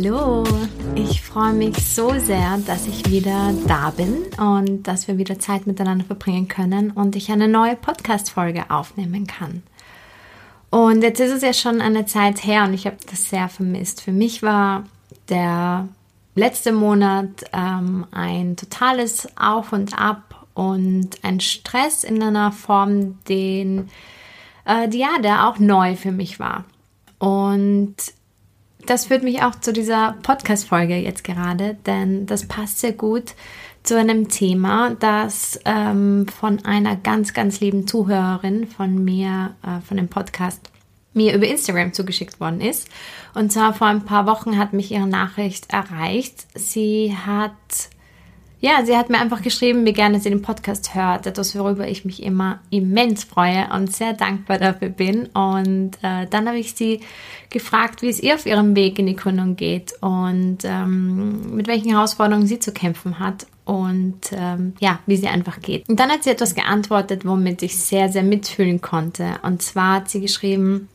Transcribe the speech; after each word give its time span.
Hallo, 0.00 0.44
ich 0.94 1.22
freue 1.22 1.52
mich 1.52 1.76
so 1.76 2.16
sehr, 2.20 2.58
dass 2.58 2.86
ich 2.86 3.10
wieder 3.10 3.52
da 3.66 3.90
bin 3.90 4.26
und 4.38 4.84
dass 4.84 5.08
wir 5.08 5.18
wieder 5.18 5.40
Zeit 5.40 5.66
miteinander 5.66 6.04
verbringen 6.04 6.46
können 6.46 6.92
und 6.92 7.16
ich 7.16 7.32
eine 7.32 7.48
neue 7.48 7.74
Podcast-Folge 7.74 8.70
aufnehmen 8.70 9.26
kann. 9.26 9.64
Und 10.70 11.02
jetzt 11.02 11.18
ist 11.18 11.32
es 11.32 11.42
ja 11.42 11.52
schon 11.52 11.80
eine 11.80 12.06
Zeit 12.06 12.44
her 12.44 12.62
und 12.62 12.74
ich 12.74 12.86
habe 12.86 12.96
das 13.10 13.28
sehr 13.28 13.48
vermisst. 13.48 14.00
Für 14.00 14.12
mich 14.12 14.40
war 14.44 14.84
der 15.30 15.88
letzte 16.36 16.70
Monat 16.70 17.46
ähm, 17.52 18.06
ein 18.12 18.54
totales 18.54 19.26
Auf 19.36 19.72
und 19.72 19.98
Ab 19.98 20.46
und 20.54 21.10
ein 21.22 21.40
Stress 21.40 22.04
in 22.04 22.22
einer 22.22 22.52
Form, 22.52 23.18
den, 23.24 23.88
äh, 24.64 24.88
ja, 24.96 25.18
der 25.20 25.48
auch 25.48 25.58
neu 25.58 25.96
für 25.96 26.12
mich 26.12 26.38
war. 26.38 26.66
Und 27.18 27.96
das 28.86 29.06
führt 29.06 29.22
mich 29.22 29.42
auch 29.42 29.54
zu 29.56 29.72
dieser 29.72 30.16
Podcast-Folge 30.22 30.96
jetzt 30.96 31.24
gerade, 31.24 31.76
denn 31.86 32.26
das 32.26 32.46
passt 32.46 32.80
sehr 32.80 32.92
gut 32.92 33.34
zu 33.82 33.98
einem 33.98 34.28
Thema, 34.28 34.96
das 34.98 35.58
ähm, 35.64 36.26
von 36.28 36.64
einer 36.64 36.96
ganz, 36.96 37.32
ganz 37.32 37.60
lieben 37.60 37.86
Zuhörerin 37.86 38.66
von 38.66 39.04
mir, 39.04 39.54
äh, 39.62 39.80
von 39.86 39.96
dem 39.96 40.08
Podcast, 40.08 40.70
mir 41.14 41.34
über 41.34 41.46
Instagram 41.46 41.92
zugeschickt 41.92 42.38
worden 42.38 42.60
ist. 42.60 42.88
Und 43.34 43.50
zwar 43.52 43.74
vor 43.74 43.86
ein 43.86 44.04
paar 44.04 44.26
Wochen 44.26 44.58
hat 44.58 44.72
mich 44.72 44.92
ihre 44.92 45.06
Nachricht 45.06 45.72
erreicht. 45.72 46.46
Sie 46.54 47.16
hat 47.16 47.52
ja, 48.60 48.84
sie 48.84 48.96
hat 48.96 49.08
mir 49.08 49.20
einfach 49.20 49.42
geschrieben, 49.42 49.84
wie 49.84 49.92
gerne 49.92 50.18
sie 50.18 50.30
den 50.30 50.42
Podcast 50.42 50.94
hört, 50.94 51.26
etwas, 51.26 51.56
worüber 51.56 51.86
ich 51.86 52.04
mich 52.04 52.22
immer 52.22 52.58
immens 52.70 53.22
freue 53.22 53.68
und 53.72 53.94
sehr 53.94 54.14
dankbar 54.14 54.58
dafür 54.58 54.88
bin. 54.88 55.26
Und 55.26 55.92
äh, 56.02 56.26
dann 56.28 56.48
habe 56.48 56.58
ich 56.58 56.74
sie 56.74 57.00
gefragt, 57.50 58.02
wie 58.02 58.08
es 58.08 58.20
ihr 58.20 58.34
auf 58.34 58.46
ihrem 58.46 58.74
Weg 58.74 58.98
in 58.98 59.06
die 59.06 59.14
Gründung 59.14 59.54
geht 59.54 59.92
und 60.00 60.58
ähm, 60.64 61.54
mit 61.54 61.68
welchen 61.68 61.90
Herausforderungen 61.90 62.48
sie 62.48 62.58
zu 62.58 62.72
kämpfen 62.72 63.20
hat 63.20 63.46
und 63.64 64.32
ähm, 64.32 64.72
ja, 64.80 64.98
wie 65.06 65.16
sie 65.16 65.28
einfach 65.28 65.60
geht. 65.60 65.88
Und 65.88 66.00
dann 66.00 66.10
hat 66.10 66.24
sie 66.24 66.30
etwas 66.30 66.54
geantwortet, 66.54 67.24
womit 67.24 67.62
ich 67.62 67.76
sehr, 67.76 68.08
sehr 68.08 68.24
mitfühlen 68.24 68.80
konnte. 68.80 69.36
Und 69.42 69.62
zwar 69.62 69.96
hat 69.96 70.10
sie 70.10 70.20
geschrieben, 70.20 70.88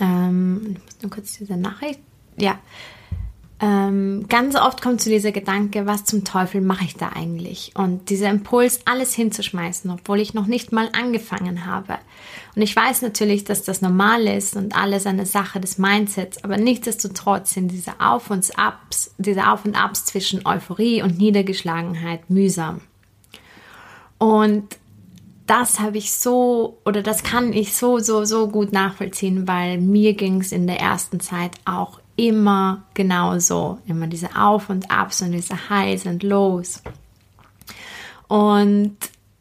ähm, 0.00 0.76
ich 0.76 0.84
muss 0.84 1.02
nur 1.02 1.10
kurz 1.10 1.38
diese 1.38 1.56
Nachricht, 1.56 1.98
ja, 2.36 2.58
ähm, 3.60 4.26
ganz 4.28 4.56
oft 4.56 4.82
kommt 4.82 5.00
zu 5.00 5.08
dieser 5.08 5.30
Gedanke, 5.30 5.86
was 5.86 6.04
zum 6.04 6.24
Teufel 6.24 6.60
mache 6.60 6.84
ich 6.84 6.96
da 6.96 7.10
eigentlich? 7.14 7.72
Und 7.76 8.10
dieser 8.10 8.28
Impuls, 8.28 8.80
alles 8.84 9.14
hinzuschmeißen, 9.14 9.90
obwohl 9.90 10.20
ich 10.20 10.34
noch 10.34 10.46
nicht 10.46 10.72
mal 10.72 10.88
angefangen 10.92 11.64
habe. 11.64 11.98
Und 12.56 12.62
ich 12.62 12.74
weiß 12.74 13.02
natürlich, 13.02 13.44
dass 13.44 13.62
das 13.62 13.80
normal 13.80 14.26
ist 14.26 14.56
und 14.56 14.76
alles 14.76 15.06
eine 15.06 15.24
Sache 15.24 15.60
des 15.60 15.78
Mindsets, 15.78 16.42
aber 16.42 16.56
nichtsdestotrotz 16.56 17.54
sind 17.54 17.68
diese 17.68 18.00
Auf 18.00 18.30
und 18.30 18.58
Abs, 18.58 19.14
diese 19.18 19.48
Auf 19.48 19.64
und 19.64 19.80
Abs 19.80 20.04
zwischen 20.04 20.44
Euphorie 20.44 21.02
und 21.02 21.18
Niedergeschlagenheit 21.18 22.28
mühsam. 22.30 22.80
Und 24.18 24.76
das 25.46 25.78
habe 25.78 25.98
ich 25.98 26.12
so 26.12 26.78
oder 26.84 27.02
das 27.02 27.22
kann 27.22 27.52
ich 27.52 27.74
so, 27.74 27.98
so, 27.98 28.24
so 28.24 28.48
gut 28.48 28.72
nachvollziehen, 28.72 29.46
weil 29.46 29.78
mir 29.78 30.14
ging 30.14 30.40
es 30.40 30.50
in 30.50 30.66
der 30.66 30.80
ersten 30.80 31.20
Zeit 31.20 31.52
auch 31.64 32.00
immer 32.16 32.84
genauso. 32.94 33.78
Immer 33.86 34.06
diese 34.06 34.36
Auf 34.36 34.70
und 34.70 34.90
Abs 34.90 35.22
und 35.22 35.32
diese 35.32 35.68
Highs 35.68 36.06
und 36.06 36.22
Lows. 36.22 36.82
Und 38.28 38.96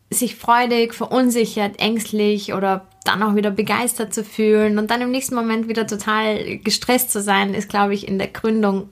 sich 0.09 0.35
freudig, 0.35 0.93
verunsichert, 0.93 1.79
ängstlich 1.79 2.53
oder 2.53 2.85
dann 3.03 3.23
auch 3.23 3.35
wieder 3.35 3.51
begeistert 3.51 4.13
zu 4.13 4.23
fühlen 4.23 4.77
und 4.77 4.89
dann 4.89 5.01
im 5.01 5.11
nächsten 5.11 5.35
Moment 5.35 5.67
wieder 5.67 5.87
total 5.87 6.57
gestresst 6.59 7.11
zu 7.11 7.21
sein, 7.21 7.53
ist, 7.53 7.67
glaube 7.67 7.93
ich, 7.93 8.07
in 8.07 8.17
der 8.17 8.27
Gründung 8.27 8.89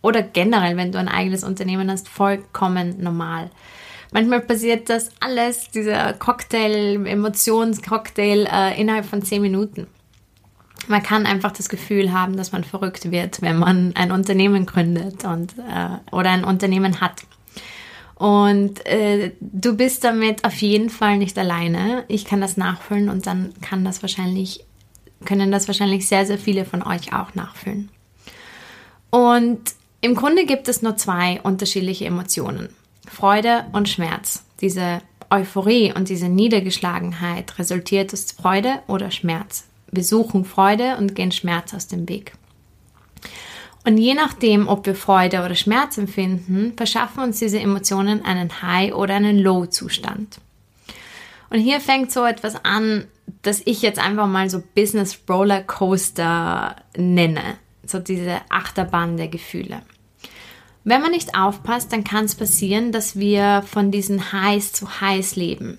oder 0.00 0.22
generell, 0.22 0.76
wenn 0.76 0.90
du 0.90 0.98
ein 0.98 1.08
eigenes 1.08 1.44
Unternehmen 1.44 1.90
hast, 1.90 2.08
vollkommen 2.08 3.00
normal. 3.00 3.50
Manchmal 4.12 4.40
passiert 4.40 4.90
das 4.90 5.10
alles, 5.20 5.70
dieser 5.70 6.12
Cocktail, 6.14 7.06
Emotionscocktail, 7.06 8.46
äh, 8.50 8.80
innerhalb 8.80 9.06
von 9.06 9.22
zehn 9.22 9.40
Minuten 9.40 9.86
man 10.88 11.02
kann 11.02 11.26
einfach 11.26 11.52
das 11.52 11.68
Gefühl 11.68 12.12
haben, 12.12 12.36
dass 12.36 12.52
man 12.52 12.64
verrückt 12.64 13.10
wird, 13.10 13.42
wenn 13.42 13.58
man 13.58 13.94
ein 13.94 14.12
Unternehmen 14.12 14.66
gründet 14.66 15.24
und, 15.24 15.54
äh, 15.58 16.14
oder 16.14 16.30
ein 16.30 16.44
Unternehmen 16.44 17.00
hat. 17.00 17.22
Und 18.14 18.86
äh, 18.86 19.32
du 19.40 19.76
bist 19.76 20.04
damit 20.04 20.44
auf 20.44 20.54
jeden 20.62 20.90
Fall 20.90 21.18
nicht 21.18 21.36
alleine. 21.38 22.04
Ich 22.08 22.24
kann 22.24 22.40
das 22.40 22.56
nachfüllen 22.56 23.08
und 23.08 23.26
dann 23.26 23.52
kann 23.60 23.84
das 23.84 24.02
wahrscheinlich, 24.02 24.64
können 25.24 25.50
das 25.50 25.66
wahrscheinlich 25.66 26.06
sehr, 26.06 26.24
sehr 26.26 26.38
viele 26.38 26.64
von 26.64 26.82
euch 26.82 27.12
auch 27.12 27.34
nachfüllen. 27.34 27.88
Und 29.10 29.60
im 30.00 30.14
Grunde 30.14 30.46
gibt 30.46 30.68
es 30.68 30.82
nur 30.82 30.96
zwei 30.96 31.40
unterschiedliche 31.42 32.06
Emotionen. 32.06 32.68
Freude 33.08 33.66
und 33.72 33.88
Schmerz. 33.88 34.44
Diese 34.60 35.02
Euphorie 35.30 35.92
und 35.92 36.08
diese 36.08 36.28
Niedergeschlagenheit 36.28 37.58
resultiert 37.58 38.12
aus 38.12 38.32
Freude 38.32 38.82
oder 38.86 39.10
Schmerz. 39.10 39.64
Wir 39.92 40.04
suchen 40.04 40.46
Freude 40.46 40.96
und 40.96 41.14
gehen 41.14 41.32
Schmerz 41.32 41.74
aus 41.74 41.86
dem 41.86 42.08
Weg. 42.08 42.32
Und 43.84 43.98
je 43.98 44.14
nachdem, 44.14 44.66
ob 44.68 44.86
wir 44.86 44.94
Freude 44.94 45.44
oder 45.44 45.54
Schmerz 45.54 45.98
empfinden, 45.98 46.72
verschaffen 46.76 47.22
uns 47.22 47.38
diese 47.38 47.60
Emotionen 47.60 48.24
einen 48.24 48.62
High- 48.62 48.94
oder 48.94 49.14
einen 49.14 49.38
Low-Zustand. 49.38 50.40
Und 51.50 51.58
hier 51.58 51.78
fängt 51.80 52.10
so 52.10 52.24
etwas 52.24 52.64
an, 52.64 53.04
das 53.42 53.60
ich 53.66 53.82
jetzt 53.82 53.98
einfach 53.98 54.26
mal 54.26 54.48
so 54.48 54.62
Business 54.74 55.20
Roller 55.28 55.62
Coaster 55.62 56.76
nenne. 56.96 57.42
So 57.84 57.98
diese 57.98 58.40
Achterbahn 58.48 59.18
der 59.18 59.28
Gefühle. 59.28 59.82
Wenn 60.84 61.02
man 61.02 61.10
nicht 61.10 61.36
aufpasst, 61.36 61.92
dann 61.92 62.02
kann 62.02 62.24
es 62.24 62.34
passieren, 62.34 62.92
dass 62.92 63.16
wir 63.16 63.62
von 63.66 63.90
diesen 63.90 64.32
Highs 64.32 64.72
zu 64.72 65.00
Highs 65.02 65.36
leben 65.36 65.78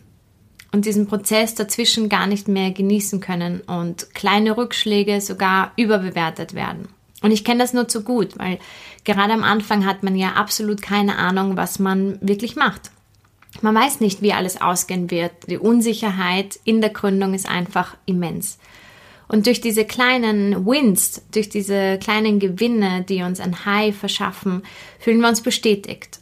und 0.73 0.85
diesen 0.85 1.07
Prozess 1.07 1.55
dazwischen 1.55 2.09
gar 2.09 2.27
nicht 2.27 2.49
mehr 2.49 2.71
genießen 2.71 3.21
können 3.21 3.61
und 3.61 4.13
kleine 4.13 4.57
Rückschläge 4.57 5.21
sogar 5.21 5.71
überbewertet 5.77 6.55
werden. 6.55 6.89
Und 7.21 7.31
ich 7.31 7.45
kenne 7.45 7.61
das 7.61 7.73
nur 7.73 7.87
zu 7.87 8.03
gut, 8.03 8.37
weil 8.37 8.59
gerade 9.05 9.31
am 9.31 9.43
Anfang 9.43 9.85
hat 9.85 10.03
man 10.03 10.15
ja 10.17 10.33
absolut 10.33 10.81
keine 10.81 11.17
Ahnung, 11.17 11.55
was 11.55 11.79
man 11.79 12.17
wirklich 12.21 12.57
macht. 12.57 12.91
Man 13.61 13.75
weiß 13.75 14.01
nicht, 14.01 14.21
wie 14.21 14.33
alles 14.33 14.59
ausgehen 14.59 15.11
wird. 15.11 15.31
Die 15.47 15.59
Unsicherheit 15.59 16.59
in 16.65 16.81
der 16.81 16.89
Gründung 16.89 17.33
ist 17.33 17.47
einfach 17.47 17.95
immens. 18.05 18.57
Und 19.27 19.45
durch 19.45 19.61
diese 19.61 19.85
kleinen 19.85 20.65
Wins, 20.65 21.21
durch 21.31 21.49
diese 21.49 21.97
kleinen 21.99 22.39
Gewinne, 22.39 23.05
die 23.07 23.21
uns 23.21 23.39
ein 23.39 23.63
High 23.65 23.95
verschaffen, 23.95 24.63
fühlen 24.99 25.21
wir 25.21 25.29
uns 25.29 25.41
bestätigt. 25.41 26.19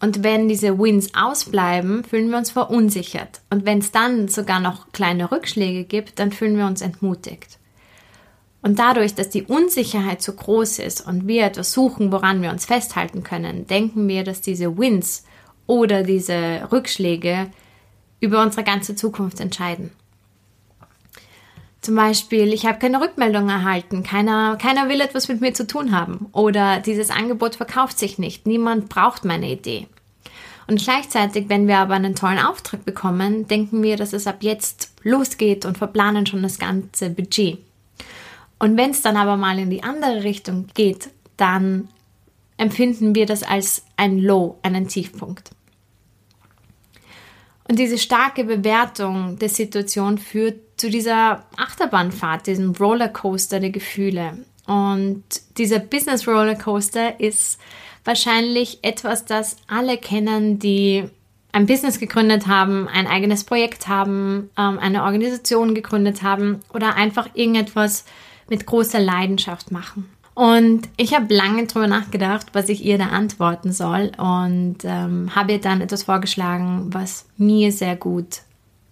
Und 0.00 0.24
wenn 0.24 0.48
diese 0.48 0.78
Wins 0.78 1.14
ausbleiben, 1.14 2.04
fühlen 2.04 2.30
wir 2.30 2.38
uns 2.38 2.50
verunsichert. 2.50 3.42
Und 3.50 3.66
wenn 3.66 3.78
es 3.78 3.92
dann 3.92 4.28
sogar 4.28 4.58
noch 4.58 4.92
kleine 4.92 5.30
Rückschläge 5.30 5.84
gibt, 5.84 6.18
dann 6.18 6.32
fühlen 6.32 6.56
wir 6.56 6.66
uns 6.66 6.80
entmutigt. 6.80 7.58
Und 8.62 8.78
dadurch, 8.78 9.14
dass 9.14 9.30
die 9.30 9.44
Unsicherheit 9.44 10.22
so 10.22 10.32
groß 10.32 10.80
ist 10.80 11.06
und 11.06 11.26
wir 11.26 11.44
etwas 11.44 11.72
suchen, 11.72 12.12
woran 12.12 12.42
wir 12.42 12.50
uns 12.50 12.66
festhalten 12.66 13.22
können, 13.22 13.66
denken 13.66 14.08
wir, 14.08 14.24
dass 14.24 14.40
diese 14.40 14.76
Wins 14.76 15.24
oder 15.66 16.02
diese 16.02 16.68
Rückschläge 16.72 17.50
über 18.20 18.42
unsere 18.42 18.64
ganze 18.64 18.94
Zukunft 18.96 19.40
entscheiden. 19.40 19.90
Zum 21.80 21.96
Beispiel, 21.96 22.52
ich 22.52 22.66
habe 22.66 22.78
keine 22.78 23.00
Rückmeldung 23.00 23.48
erhalten, 23.48 24.02
keiner, 24.02 24.56
keiner 24.56 24.90
will 24.90 25.00
etwas 25.00 25.28
mit 25.28 25.40
mir 25.40 25.54
zu 25.54 25.66
tun 25.66 25.92
haben 25.92 26.28
oder 26.32 26.80
dieses 26.80 27.08
Angebot 27.08 27.56
verkauft 27.56 27.98
sich 27.98 28.18
nicht, 28.18 28.46
niemand 28.46 28.90
braucht 28.90 29.24
meine 29.24 29.50
Idee. 29.50 29.86
Und 30.66 30.82
gleichzeitig, 30.82 31.48
wenn 31.48 31.66
wir 31.66 31.78
aber 31.78 31.94
einen 31.94 32.14
tollen 32.14 32.38
Auftrag 32.38 32.84
bekommen, 32.84 33.48
denken 33.48 33.82
wir, 33.82 33.96
dass 33.96 34.12
es 34.12 34.26
ab 34.26 34.38
jetzt 34.42 34.92
losgeht 35.02 35.64
und 35.64 35.78
verplanen 35.78 36.26
schon 36.26 36.42
das 36.42 36.58
ganze 36.58 37.10
Budget. 37.10 37.58
Und 38.58 38.76
wenn 38.76 38.90
es 38.90 39.00
dann 39.00 39.16
aber 39.16 39.36
mal 39.38 39.58
in 39.58 39.70
die 39.70 39.82
andere 39.82 40.22
Richtung 40.22 40.66
geht, 40.74 41.08
dann 41.38 41.88
empfinden 42.58 43.14
wir 43.14 43.24
das 43.24 43.42
als 43.42 43.84
ein 43.96 44.18
Low, 44.18 44.58
einen 44.62 44.86
Tiefpunkt. 44.86 45.50
Und 47.66 47.78
diese 47.78 47.98
starke 47.98 48.44
Bewertung 48.44 49.38
der 49.38 49.48
Situation 49.48 50.18
führt 50.18 50.69
zu 50.80 50.88
dieser 50.88 51.44
Achterbahnfahrt, 51.58 52.46
diesem 52.46 52.70
Rollercoaster 52.70 53.60
der 53.60 53.68
Gefühle. 53.68 54.38
Und 54.66 55.22
dieser 55.58 55.78
Business 55.78 56.26
Rollercoaster 56.26 57.20
ist 57.20 57.60
wahrscheinlich 58.06 58.78
etwas, 58.80 59.26
das 59.26 59.56
alle 59.68 59.98
kennen, 59.98 60.58
die 60.58 61.04
ein 61.52 61.66
Business 61.66 61.98
gegründet 61.98 62.46
haben, 62.46 62.88
ein 62.88 63.06
eigenes 63.06 63.44
Projekt 63.44 63.88
haben, 63.88 64.48
ähm, 64.56 64.78
eine 64.78 65.02
Organisation 65.02 65.74
gegründet 65.74 66.22
haben 66.22 66.60
oder 66.72 66.96
einfach 66.96 67.28
irgendetwas 67.34 68.06
mit 68.48 68.64
großer 68.64 69.00
Leidenschaft 69.00 69.70
machen. 69.70 70.08
Und 70.32 70.88
ich 70.96 71.12
habe 71.14 71.34
lange 71.34 71.66
darüber 71.66 71.88
nachgedacht, 71.88 72.46
was 72.54 72.70
ich 72.70 72.82
ihr 72.86 72.96
da 72.96 73.08
antworten 73.08 73.72
soll 73.72 74.12
und 74.16 74.78
ähm, 74.84 75.34
habe 75.34 75.52
ihr 75.52 75.60
dann 75.60 75.82
etwas 75.82 76.04
vorgeschlagen, 76.04 76.86
was 76.94 77.26
mir 77.36 77.70
sehr 77.70 77.96
gut 77.96 78.42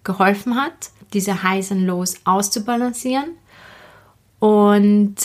geholfen 0.03 0.55
hat, 0.55 0.91
diese 1.13 1.43
Highs 1.43 1.71
und 1.71 1.85
Lows 1.85 2.15
auszubalancieren. 2.23 3.31
Und 4.39 5.15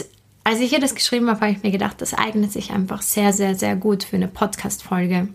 als 0.44 0.60
ich 0.60 0.72
ihr 0.72 0.80
das 0.80 0.94
geschrieben 0.94 1.28
habe, 1.28 1.40
habe 1.40 1.52
ich 1.52 1.62
mir 1.62 1.70
gedacht, 1.70 2.00
das 2.00 2.14
eignet 2.14 2.52
sich 2.52 2.70
einfach 2.70 3.02
sehr, 3.02 3.32
sehr, 3.32 3.54
sehr 3.54 3.76
gut 3.76 4.04
für 4.04 4.16
eine 4.16 4.28
Podcast-Folge. 4.28 5.28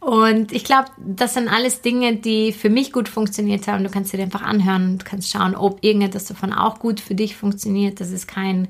Und 0.00 0.52
ich 0.52 0.64
glaube, 0.64 0.88
das 0.96 1.34
sind 1.34 1.48
alles 1.48 1.82
Dinge, 1.82 2.16
die 2.16 2.52
für 2.52 2.70
mich 2.70 2.92
gut 2.92 3.08
funktioniert 3.08 3.68
haben. 3.68 3.84
Du 3.84 3.90
kannst 3.90 4.12
dir 4.12 4.22
einfach 4.22 4.42
anhören 4.42 4.92
und 4.92 5.04
kannst 5.04 5.30
schauen, 5.30 5.54
ob 5.54 5.84
irgendetwas 5.84 6.24
davon 6.24 6.54
auch 6.54 6.78
gut 6.78 7.00
für 7.00 7.14
dich 7.14 7.36
funktioniert. 7.36 8.00
Das 8.00 8.10
ist 8.10 8.26
kein 8.26 8.68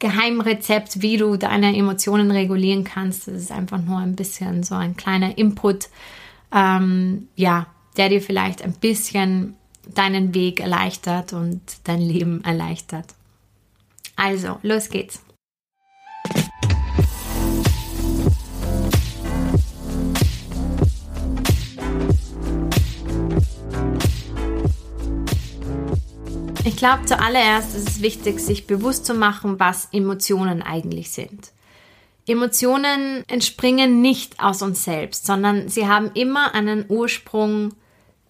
Geheimrezept, 0.00 1.00
wie 1.00 1.16
du 1.16 1.36
deine 1.36 1.76
Emotionen 1.76 2.32
regulieren 2.32 2.82
kannst. 2.82 3.28
Das 3.28 3.34
ist 3.34 3.52
einfach 3.52 3.80
nur 3.80 3.98
ein 3.98 4.16
bisschen 4.16 4.64
so 4.64 4.74
ein 4.74 4.96
kleiner 4.96 5.38
Input, 5.38 5.88
ähm, 6.52 7.28
ja, 7.36 7.68
der 7.96 8.08
dir 8.08 8.20
vielleicht 8.20 8.62
ein 8.62 8.72
bisschen 8.72 9.54
deinen 9.94 10.34
Weg 10.34 10.60
erleichtert 10.60 11.32
und 11.32 11.60
dein 11.84 12.00
Leben 12.00 12.42
erleichtert. 12.44 13.14
Also, 14.16 14.58
los 14.62 14.88
geht's. 14.88 15.20
Ich 26.66 26.76
glaube, 26.76 27.04
zuallererst 27.04 27.76
ist 27.76 27.88
es 27.88 28.02
wichtig, 28.02 28.40
sich 28.40 28.66
bewusst 28.66 29.04
zu 29.04 29.14
machen, 29.14 29.60
was 29.60 29.88
Emotionen 29.92 30.62
eigentlich 30.62 31.10
sind. 31.10 31.52
Emotionen 32.26 33.22
entspringen 33.28 34.00
nicht 34.00 34.40
aus 34.40 34.62
uns 34.62 34.84
selbst, 34.84 35.26
sondern 35.26 35.68
sie 35.68 35.86
haben 35.86 36.10
immer 36.14 36.54
einen 36.54 36.86
Ursprung 36.88 37.74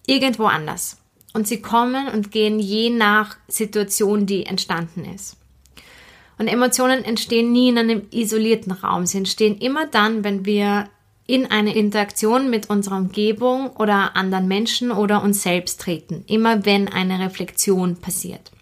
irgendwo 0.05 0.45
anders. 0.45 0.97
Und 1.35 1.49
sie 1.49 1.61
kommen 1.61 2.07
und 2.07 2.31
gehen 2.31 2.59
je 2.59 2.89
nach 2.89 3.35
Situation, 3.49 4.25
die 4.25 4.45
entstanden 4.45 5.03
ist. 5.03 5.35
Und 6.37 6.47
Emotionen 6.47 7.03
entstehen 7.03 7.51
nie 7.51 7.67
in 7.67 7.77
einem 7.77 8.03
isolierten 8.09 8.71
Raum. 8.71 9.05
Sie 9.05 9.17
entstehen 9.17 9.57
immer 9.57 9.85
dann, 9.85 10.23
wenn 10.23 10.45
wir 10.45 10.87
in 11.27 11.51
eine 11.51 11.75
Interaktion 11.75 12.49
mit 12.49 12.69
unserer 12.69 12.95
Umgebung 12.95 13.71
oder 13.71 14.15
anderen 14.15 14.47
Menschen 14.47 14.91
oder 14.91 15.21
uns 15.23 15.43
selbst 15.43 15.81
treten, 15.81 16.23
immer 16.27 16.65
wenn 16.65 16.87
eine 16.87 17.19
Reflexion 17.19 17.97
passiert. 17.97 18.53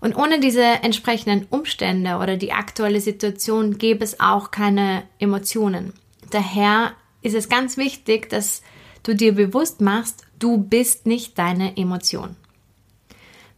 Und 0.00 0.14
ohne 0.14 0.38
diese 0.38 0.62
entsprechenden 0.62 1.48
Umstände 1.50 2.18
oder 2.18 2.36
die 2.36 2.52
aktuelle 2.52 3.00
Situation 3.00 3.76
gäbe 3.76 4.04
es 4.04 4.20
auch 4.20 4.52
keine 4.52 5.02
Emotionen. 5.18 5.94
Daher 6.30 6.92
ist 7.22 7.34
es 7.34 7.48
ganz 7.48 7.76
wichtig, 7.76 8.30
dass 8.30 8.62
du 9.02 9.16
dir 9.16 9.34
bewusst 9.34 9.80
machst, 9.80 10.25
du 10.38 10.58
bist 10.58 11.06
nicht 11.06 11.38
deine 11.38 11.76
Emotion. 11.76 12.36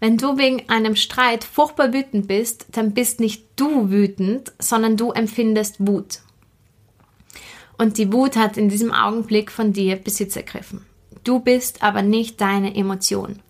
Wenn 0.01 0.17
du 0.17 0.39
wegen 0.39 0.69
einem 0.69 0.95
Streit 0.95 1.43
furchtbar 1.43 1.93
wütend 1.93 2.29
bist, 2.29 2.67
dann 2.73 2.95
bist 2.95 3.19
nicht 3.19 3.45
du 3.57 3.91
wütend, 3.91 4.53
sondern 4.59 4.97
du 4.97 5.11
empfindest 5.11 5.87
Wut. 5.87 6.21
Und 7.77 7.99
die 7.99 8.13
Wut 8.13 8.37
hat 8.37 8.57
in 8.57 8.69
diesem 8.69 8.93
Augenblick 8.93 9.51
von 9.51 9.73
dir 9.73 9.97
Besitz 9.97 10.37
ergriffen. 10.37 10.85
Du 11.25 11.41
bist 11.41 11.83
aber 11.83 12.03
nicht 12.03 12.41
deine 12.41 12.75
Emotion. 12.75 13.41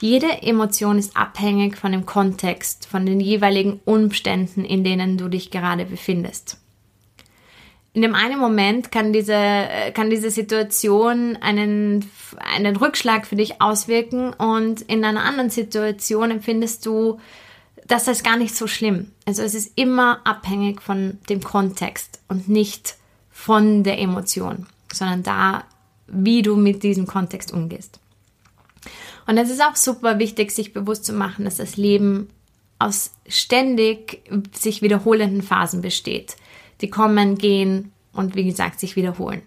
Jede 0.00 0.42
Emotion 0.42 0.98
ist 0.98 1.16
abhängig 1.16 1.76
von 1.76 1.92
dem 1.92 2.04
Kontext, 2.04 2.86
von 2.86 3.06
den 3.06 3.20
jeweiligen 3.20 3.80
Umständen, 3.84 4.64
in 4.64 4.84
denen 4.84 5.16
du 5.16 5.28
dich 5.28 5.50
gerade 5.50 5.86
befindest. 5.86 6.58
In 7.94 8.02
dem 8.02 8.16
einen 8.16 8.40
Moment 8.40 8.90
kann 8.90 9.12
diese, 9.12 9.62
kann 9.94 10.10
diese 10.10 10.30
Situation 10.30 11.38
einen, 11.40 12.10
einen 12.38 12.74
Rückschlag 12.74 13.24
für 13.24 13.36
dich 13.36 13.62
auswirken 13.62 14.32
und 14.32 14.82
in 14.82 15.04
einer 15.04 15.22
anderen 15.22 15.48
Situation 15.48 16.32
empfindest 16.32 16.84
du, 16.86 17.20
dass 17.86 18.04
das 18.04 18.24
gar 18.24 18.36
nicht 18.36 18.56
so 18.56 18.66
schlimm. 18.66 19.12
Also 19.26 19.42
es 19.42 19.54
ist 19.54 19.78
immer 19.78 20.20
abhängig 20.26 20.82
von 20.82 21.18
dem 21.28 21.40
Kontext 21.40 22.20
und 22.28 22.48
nicht 22.48 22.96
von 23.30 23.84
der 23.84 24.00
Emotion, 24.00 24.66
sondern 24.92 25.22
da, 25.22 25.64
wie 26.08 26.42
du 26.42 26.56
mit 26.56 26.82
diesem 26.82 27.06
Kontext 27.06 27.52
umgehst. 27.52 28.00
Und 29.26 29.38
es 29.38 29.50
ist 29.50 29.62
auch 29.62 29.76
super 29.76 30.18
wichtig, 30.18 30.50
sich 30.50 30.72
bewusst 30.72 31.04
zu 31.04 31.12
machen, 31.12 31.44
dass 31.44 31.58
das 31.58 31.76
Leben 31.76 32.28
aus 32.80 33.12
ständig 33.28 34.22
sich 34.52 34.82
wiederholenden 34.82 35.42
Phasen 35.42 35.80
besteht. 35.80 36.36
Die 36.80 36.90
kommen, 36.90 37.38
gehen 37.38 37.92
und 38.12 38.34
wie 38.34 38.44
gesagt 38.44 38.80
sich 38.80 38.96
wiederholen. 38.96 39.42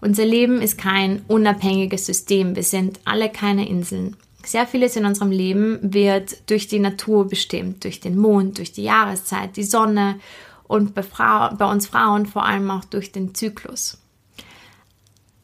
Unser 0.00 0.24
Leben 0.24 0.60
ist 0.60 0.78
kein 0.78 1.22
unabhängiges 1.28 2.06
System. 2.06 2.54
Wir 2.54 2.62
sind 2.62 3.00
alle 3.04 3.30
keine 3.30 3.68
Inseln. 3.68 4.16
Sehr 4.44 4.66
vieles 4.66 4.94
in 4.94 5.04
unserem 5.04 5.30
Leben 5.30 5.78
wird 5.82 6.48
durch 6.50 6.68
die 6.68 6.78
Natur 6.78 7.26
bestimmt, 7.26 7.82
durch 7.84 8.00
den 8.00 8.16
Mond, 8.16 8.58
durch 8.58 8.72
die 8.72 8.84
Jahreszeit, 8.84 9.56
die 9.56 9.64
Sonne 9.64 10.20
und 10.68 10.94
bei, 10.94 11.02
Frau, 11.02 11.54
bei 11.56 11.70
uns 11.70 11.86
Frauen 11.86 12.26
vor 12.26 12.44
allem 12.44 12.70
auch 12.70 12.84
durch 12.84 13.10
den 13.10 13.34
Zyklus. 13.34 13.98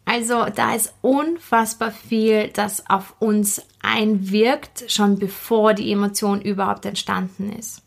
Also 0.04 0.46
da 0.54 0.74
ist 0.74 0.94
unfassbar 1.00 1.90
viel, 1.90 2.48
das 2.48 2.88
auf 2.88 3.14
uns 3.18 3.62
einwirkt, 3.82 4.84
schon 4.88 5.18
bevor 5.18 5.74
die 5.74 5.90
Emotion 5.90 6.42
überhaupt 6.42 6.84
entstanden 6.86 7.52
ist. 7.52 7.82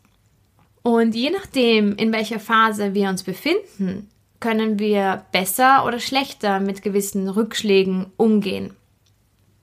Und 0.86 1.16
je 1.16 1.30
nachdem, 1.30 1.96
in 1.96 2.12
welcher 2.12 2.38
Phase 2.38 2.94
wir 2.94 3.08
uns 3.08 3.24
befinden, 3.24 4.08
können 4.38 4.78
wir 4.78 5.24
besser 5.32 5.84
oder 5.84 5.98
schlechter 5.98 6.60
mit 6.60 6.82
gewissen 6.82 7.28
Rückschlägen 7.28 8.06
umgehen. 8.16 8.72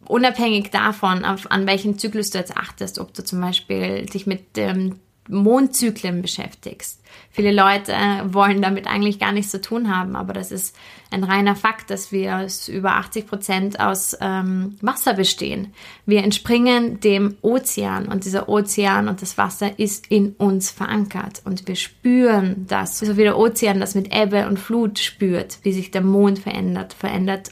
Unabhängig 0.05 0.69
davon, 0.71 1.23
auf, 1.23 1.49
an 1.49 1.65
welchen 1.65 1.97
Zyklus 1.97 2.31
du 2.31 2.39
jetzt 2.39 2.57
achtest, 2.57 2.99
ob 2.99 3.13
du 3.13 3.23
zum 3.23 3.39
Beispiel 3.39 4.05
dich 4.05 4.27
mit 4.27 4.57
dem 4.57 4.99
Mondzyklen 5.29 6.21
beschäftigst. 6.21 7.01
Viele 7.31 7.51
Leute 7.51 7.93
wollen 8.25 8.61
damit 8.61 8.87
eigentlich 8.87 9.19
gar 9.19 9.31
nichts 9.31 9.51
zu 9.51 9.61
tun 9.61 9.95
haben, 9.95 10.15
aber 10.15 10.33
das 10.33 10.51
ist 10.51 10.75
ein 11.11 11.23
reiner 11.23 11.55
Fakt, 11.55 11.89
dass 11.89 12.11
wir 12.11 12.37
aus 12.37 12.67
über 12.67 12.95
80 12.95 13.27
Prozent 13.27 13.79
aus 13.79 14.15
ähm, 14.19 14.77
Wasser 14.81 15.13
bestehen. 15.13 15.73
Wir 16.05 16.23
entspringen 16.23 16.99
dem 16.99 17.35
Ozean 17.41 18.07
und 18.07 18.25
dieser 18.25 18.49
Ozean 18.49 19.07
und 19.07 19.21
das 19.21 19.37
Wasser 19.37 19.79
ist 19.79 20.11
in 20.11 20.33
uns 20.33 20.71
verankert 20.71 21.41
und 21.45 21.67
wir 21.67 21.75
spüren 21.75 22.65
das, 22.67 22.99
so 22.99 23.17
wie 23.17 23.23
der 23.23 23.37
Ozean 23.37 23.79
das 23.79 23.95
mit 23.95 24.13
Ebbe 24.13 24.47
und 24.47 24.59
Flut 24.59 24.99
spürt, 24.99 25.59
wie 25.63 25.73
sich 25.73 25.91
der 25.91 26.01
Mond 26.01 26.39
verändert, 26.39 26.93
verändert 26.93 27.51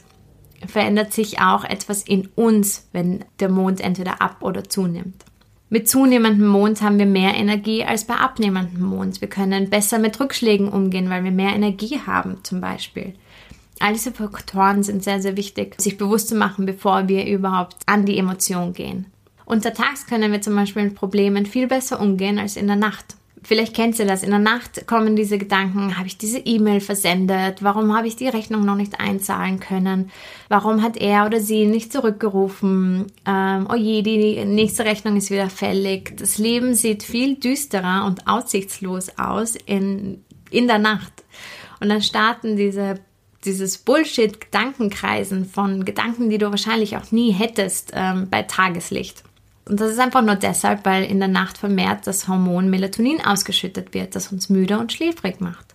verändert 0.66 1.12
sich 1.12 1.40
auch 1.40 1.64
etwas 1.64 2.04
in 2.04 2.28
uns, 2.36 2.88
wenn 2.92 3.24
der 3.40 3.48
Mond 3.48 3.80
entweder 3.80 4.22
ab 4.22 4.36
oder 4.42 4.62
zunimmt. 4.62 5.24
Mit 5.72 5.88
zunehmendem 5.88 6.48
Mond 6.48 6.82
haben 6.82 6.98
wir 6.98 7.06
mehr 7.06 7.32
Energie 7.32 7.82
als 7.82 8.04
bei 8.04 8.16
abnehmendem 8.16 8.82
Mond. 8.82 9.22
Wir 9.22 9.28
können 9.28 9.70
besser 9.70 9.98
mit 9.98 10.20
Rückschlägen 10.20 10.68
umgehen, 10.68 11.08
weil 11.08 11.24
wir 11.24 11.30
mehr 11.30 11.54
Energie 11.54 11.98
haben 12.06 12.40
zum 12.42 12.60
Beispiel. 12.60 13.14
All 13.80 13.94
diese 13.94 14.12
Faktoren 14.12 14.82
sind 14.82 15.02
sehr, 15.02 15.22
sehr 15.22 15.38
wichtig, 15.38 15.80
sich 15.80 15.96
bewusst 15.96 16.28
zu 16.28 16.34
machen, 16.34 16.66
bevor 16.66 17.08
wir 17.08 17.24
überhaupt 17.24 17.76
an 17.86 18.04
die 18.04 18.18
Emotion 18.18 18.74
gehen. 18.74 19.06
Untertags 19.46 20.06
können 20.06 20.30
wir 20.30 20.42
zum 20.42 20.54
Beispiel 20.56 20.84
mit 20.84 20.94
Problemen 20.94 21.46
viel 21.46 21.68
besser 21.68 22.00
umgehen 22.00 22.38
als 22.38 22.58
in 22.58 22.66
der 22.66 22.76
Nacht. 22.76 23.16
Vielleicht 23.44 23.74
kennst 23.74 23.98
du 23.98 24.06
das. 24.06 24.22
In 24.22 24.30
der 24.30 24.38
Nacht 24.38 24.86
kommen 24.86 25.16
diese 25.16 25.36
Gedanken, 25.36 25.98
habe 25.98 26.06
ich 26.06 26.16
diese 26.16 26.38
E-Mail 26.38 26.80
versendet? 26.80 27.62
Warum 27.62 27.96
habe 27.96 28.06
ich 28.06 28.14
die 28.14 28.28
Rechnung 28.28 28.64
noch 28.64 28.76
nicht 28.76 29.00
einzahlen 29.00 29.58
können? 29.58 30.10
Warum 30.48 30.82
hat 30.82 30.96
er 30.96 31.26
oder 31.26 31.40
sie 31.40 31.66
nicht 31.66 31.92
zurückgerufen? 31.92 33.06
Ähm, 33.26 33.66
oh 33.70 33.74
je, 33.74 34.02
die 34.02 34.44
nächste 34.44 34.84
Rechnung 34.84 35.16
ist 35.16 35.30
wieder 35.30 35.50
fällig. 35.50 36.16
Das 36.16 36.38
Leben 36.38 36.74
sieht 36.74 37.02
viel 37.02 37.34
düsterer 37.36 38.04
und 38.06 38.28
aussichtslos 38.28 39.18
aus 39.18 39.56
in, 39.66 40.24
in 40.50 40.68
der 40.68 40.78
Nacht. 40.78 41.24
Und 41.80 41.88
dann 41.88 42.02
starten 42.02 42.56
diese 42.56 43.00
dieses 43.44 43.78
Bullshit-Gedankenkreisen 43.78 45.46
von 45.46 45.84
Gedanken, 45.84 46.30
die 46.30 46.38
du 46.38 46.50
wahrscheinlich 46.50 46.96
auch 46.96 47.10
nie 47.10 47.32
hättest 47.32 47.90
ähm, 47.92 48.28
bei 48.30 48.42
Tageslicht. 48.42 49.24
Und 49.64 49.80
das 49.80 49.92
ist 49.92 50.00
einfach 50.00 50.22
nur 50.22 50.34
deshalb, 50.34 50.84
weil 50.84 51.04
in 51.04 51.18
der 51.18 51.28
Nacht 51.28 51.58
vermehrt 51.58 52.06
das 52.06 52.26
Hormon 52.28 52.68
Melatonin 52.68 53.24
ausgeschüttet 53.24 53.94
wird, 53.94 54.16
das 54.16 54.32
uns 54.32 54.48
müde 54.48 54.78
und 54.78 54.92
schläfrig 54.92 55.40
macht. 55.40 55.66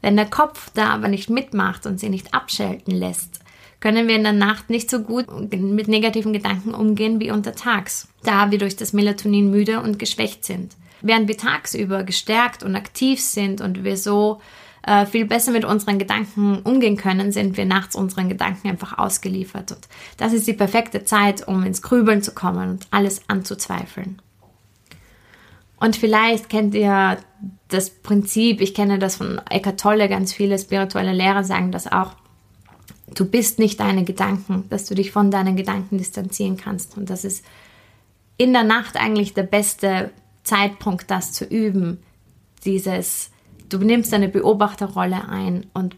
Wenn 0.00 0.16
der 0.16 0.26
Kopf 0.26 0.70
da 0.74 0.88
aber 0.88 1.08
nicht 1.08 1.30
mitmacht 1.30 1.86
und 1.86 2.00
sie 2.00 2.08
nicht 2.08 2.34
abschalten 2.34 2.92
lässt, 2.92 3.40
können 3.78 4.08
wir 4.08 4.16
in 4.16 4.24
der 4.24 4.32
Nacht 4.32 4.70
nicht 4.70 4.90
so 4.90 5.00
gut 5.00 5.26
mit 5.50 5.88
negativen 5.88 6.32
Gedanken 6.32 6.74
umgehen 6.74 7.20
wie 7.20 7.30
untertags, 7.30 8.08
da 8.24 8.50
wir 8.50 8.58
durch 8.58 8.76
das 8.76 8.92
Melatonin 8.92 9.50
müde 9.50 9.80
und 9.80 9.98
geschwächt 9.98 10.44
sind. 10.44 10.74
während 11.02 11.28
wir 11.28 11.36
tagsüber 11.36 12.04
gestärkt 12.04 12.62
und 12.62 12.76
aktiv 12.76 13.20
sind 13.20 13.60
und 13.60 13.84
wir 13.84 13.96
so 13.96 14.40
äh, 14.82 15.06
viel 15.06 15.26
besser 15.26 15.52
mit 15.52 15.64
unseren 15.64 15.98
Gedanken 15.98 16.60
umgehen 16.62 16.96
können, 16.96 17.32
sind 17.32 17.56
wir 17.56 17.64
nachts 17.64 17.94
unseren 17.94 18.28
Gedanken 18.28 18.68
einfach 18.68 18.98
ausgeliefert. 18.98 19.72
Und 19.72 19.88
das 20.16 20.32
ist 20.32 20.46
die 20.46 20.52
perfekte 20.52 21.04
Zeit, 21.04 21.46
um 21.46 21.62
ins 21.62 21.82
Grübeln 21.82 22.22
zu 22.22 22.32
kommen 22.32 22.70
und 22.70 22.86
alles 22.90 23.22
anzuzweifeln. 23.28 24.20
Und 25.82 25.96
vielleicht 25.96 26.48
kennt 26.48 26.76
ihr 26.76 27.18
das 27.66 27.90
Prinzip, 27.90 28.60
ich 28.60 28.72
kenne 28.72 29.00
das 29.00 29.16
von 29.16 29.40
Eckhart 29.50 29.80
Tolle, 29.80 30.08
ganz 30.08 30.32
viele 30.32 30.56
spirituelle 30.56 31.12
Lehrer 31.12 31.42
sagen 31.42 31.72
das 31.72 31.90
auch. 31.90 32.12
Du 33.12 33.24
bist 33.24 33.58
nicht 33.58 33.80
deine 33.80 34.04
Gedanken, 34.04 34.66
dass 34.70 34.84
du 34.84 34.94
dich 34.94 35.10
von 35.10 35.32
deinen 35.32 35.56
Gedanken 35.56 35.98
distanzieren 35.98 36.56
kannst. 36.56 36.96
Und 36.96 37.10
das 37.10 37.24
ist 37.24 37.44
in 38.36 38.52
der 38.52 38.62
Nacht 38.62 38.96
eigentlich 38.96 39.34
der 39.34 39.42
beste 39.42 40.12
Zeitpunkt, 40.44 41.10
das 41.10 41.32
zu 41.32 41.44
üben. 41.44 41.98
Dieses 42.64 43.31
Du 43.72 43.78
nimmst 43.78 44.12
eine 44.12 44.28
Beobachterrolle 44.28 45.28
ein 45.28 45.64
und 45.72 45.96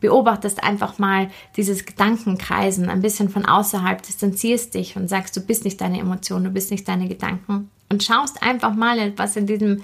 beobachtest 0.00 0.62
einfach 0.62 0.98
mal 0.98 1.28
dieses 1.56 1.84
Gedankenkreisen 1.84 2.88
ein 2.88 3.02
bisschen 3.02 3.28
von 3.30 3.44
außerhalb, 3.44 4.00
distanzierst 4.00 4.74
dich 4.74 4.96
und 4.96 5.08
sagst, 5.08 5.36
du 5.36 5.40
bist 5.40 5.64
nicht 5.64 5.80
deine 5.80 5.98
Emotionen, 5.98 6.44
du 6.44 6.50
bist 6.50 6.70
nicht 6.70 6.86
deine 6.86 7.08
Gedanken 7.08 7.70
und 7.90 8.04
schaust 8.04 8.42
einfach 8.44 8.74
mal, 8.74 9.12
was 9.16 9.34
in 9.34 9.46
diesem 9.46 9.82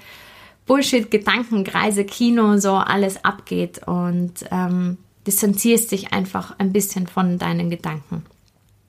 Bullshit-Gedankenkreise 0.67 2.05
Kino 2.05 2.57
so 2.57 2.75
alles 2.75 3.25
abgeht 3.25 3.81
und 3.85 4.33
ähm, 4.49 4.97
distanzierst 5.27 5.91
dich 5.91 6.13
einfach 6.13 6.55
ein 6.59 6.71
bisschen 6.71 7.07
von 7.07 7.37
deinen 7.37 7.69
Gedanken. 7.69 8.23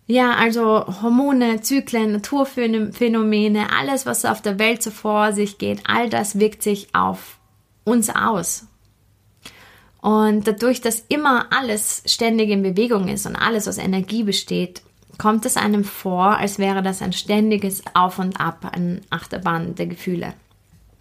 Ja, 0.06 0.34
also 0.34 0.84
Hormone, 1.02 1.62
Zyklen, 1.62 2.12
Naturphänomene, 2.12 3.66
alles, 3.76 4.06
was 4.06 4.25
auf 4.25 4.42
der 4.42 4.58
Welt 4.58 4.82
so 4.82 4.90
vor 4.90 5.32
sich 5.32 5.58
geht, 5.58 5.82
all 5.88 6.08
das 6.08 6.38
wirkt 6.38 6.62
sich 6.62 6.94
auf 6.94 7.38
uns 7.84 8.10
aus. 8.10 8.66
Und 10.00 10.46
dadurch, 10.46 10.80
dass 10.80 11.04
immer 11.08 11.46
alles 11.50 12.02
ständig 12.06 12.50
in 12.50 12.62
Bewegung 12.62 13.08
ist 13.08 13.24
und 13.24 13.36
alles 13.36 13.66
aus 13.66 13.78
Energie 13.78 14.22
besteht, 14.22 14.82
kommt 15.16 15.46
es 15.46 15.56
einem 15.56 15.84
vor, 15.84 16.36
als 16.36 16.58
wäre 16.58 16.82
das 16.82 17.00
ein 17.00 17.12
ständiges 17.12 17.82
Auf 17.94 18.18
und 18.18 18.40
Ab, 18.40 18.70
ein 18.72 19.00
Achterbahn 19.10 19.74
der 19.74 19.86
Gefühle. 19.86 20.34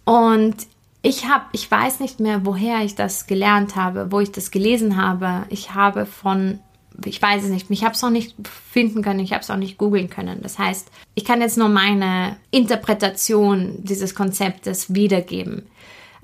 Und 0.05 0.55
ich 1.01 1.27
habe, 1.27 1.43
ich 1.51 1.69
weiß 1.69 1.99
nicht 1.99 2.21
mehr, 2.21 2.45
woher 2.45 2.83
ich 2.83 2.95
das 2.95 3.27
gelernt 3.27 3.75
habe, 3.75 4.11
wo 4.11 4.21
ich 4.21 4.31
das 4.31 4.51
gelesen 4.51 4.95
habe. 4.95 5.45
Ich 5.49 5.73
habe 5.73 6.05
von, 6.05 6.59
ich 7.03 7.21
weiß 7.21 7.43
es 7.43 7.49
nicht, 7.49 7.69
ich 7.69 7.83
habe 7.83 7.95
es 7.95 8.03
auch 8.03 8.09
nicht 8.09 8.35
finden 8.71 9.01
können, 9.01 9.19
ich 9.19 9.33
habe 9.33 9.41
es 9.41 9.51
auch 9.51 9.57
nicht 9.57 9.77
googeln 9.77 10.09
können. 10.09 10.39
Das 10.41 10.57
heißt, 10.57 10.89
ich 11.13 11.25
kann 11.25 11.41
jetzt 11.41 11.57
nur 11.57 11.67
meine 11.67 12.37
Interpretation 12.51 13.83
dieses 13.83 14.15
Konzeptes 14.15 14.93
wiedergeben. 14.93 15.63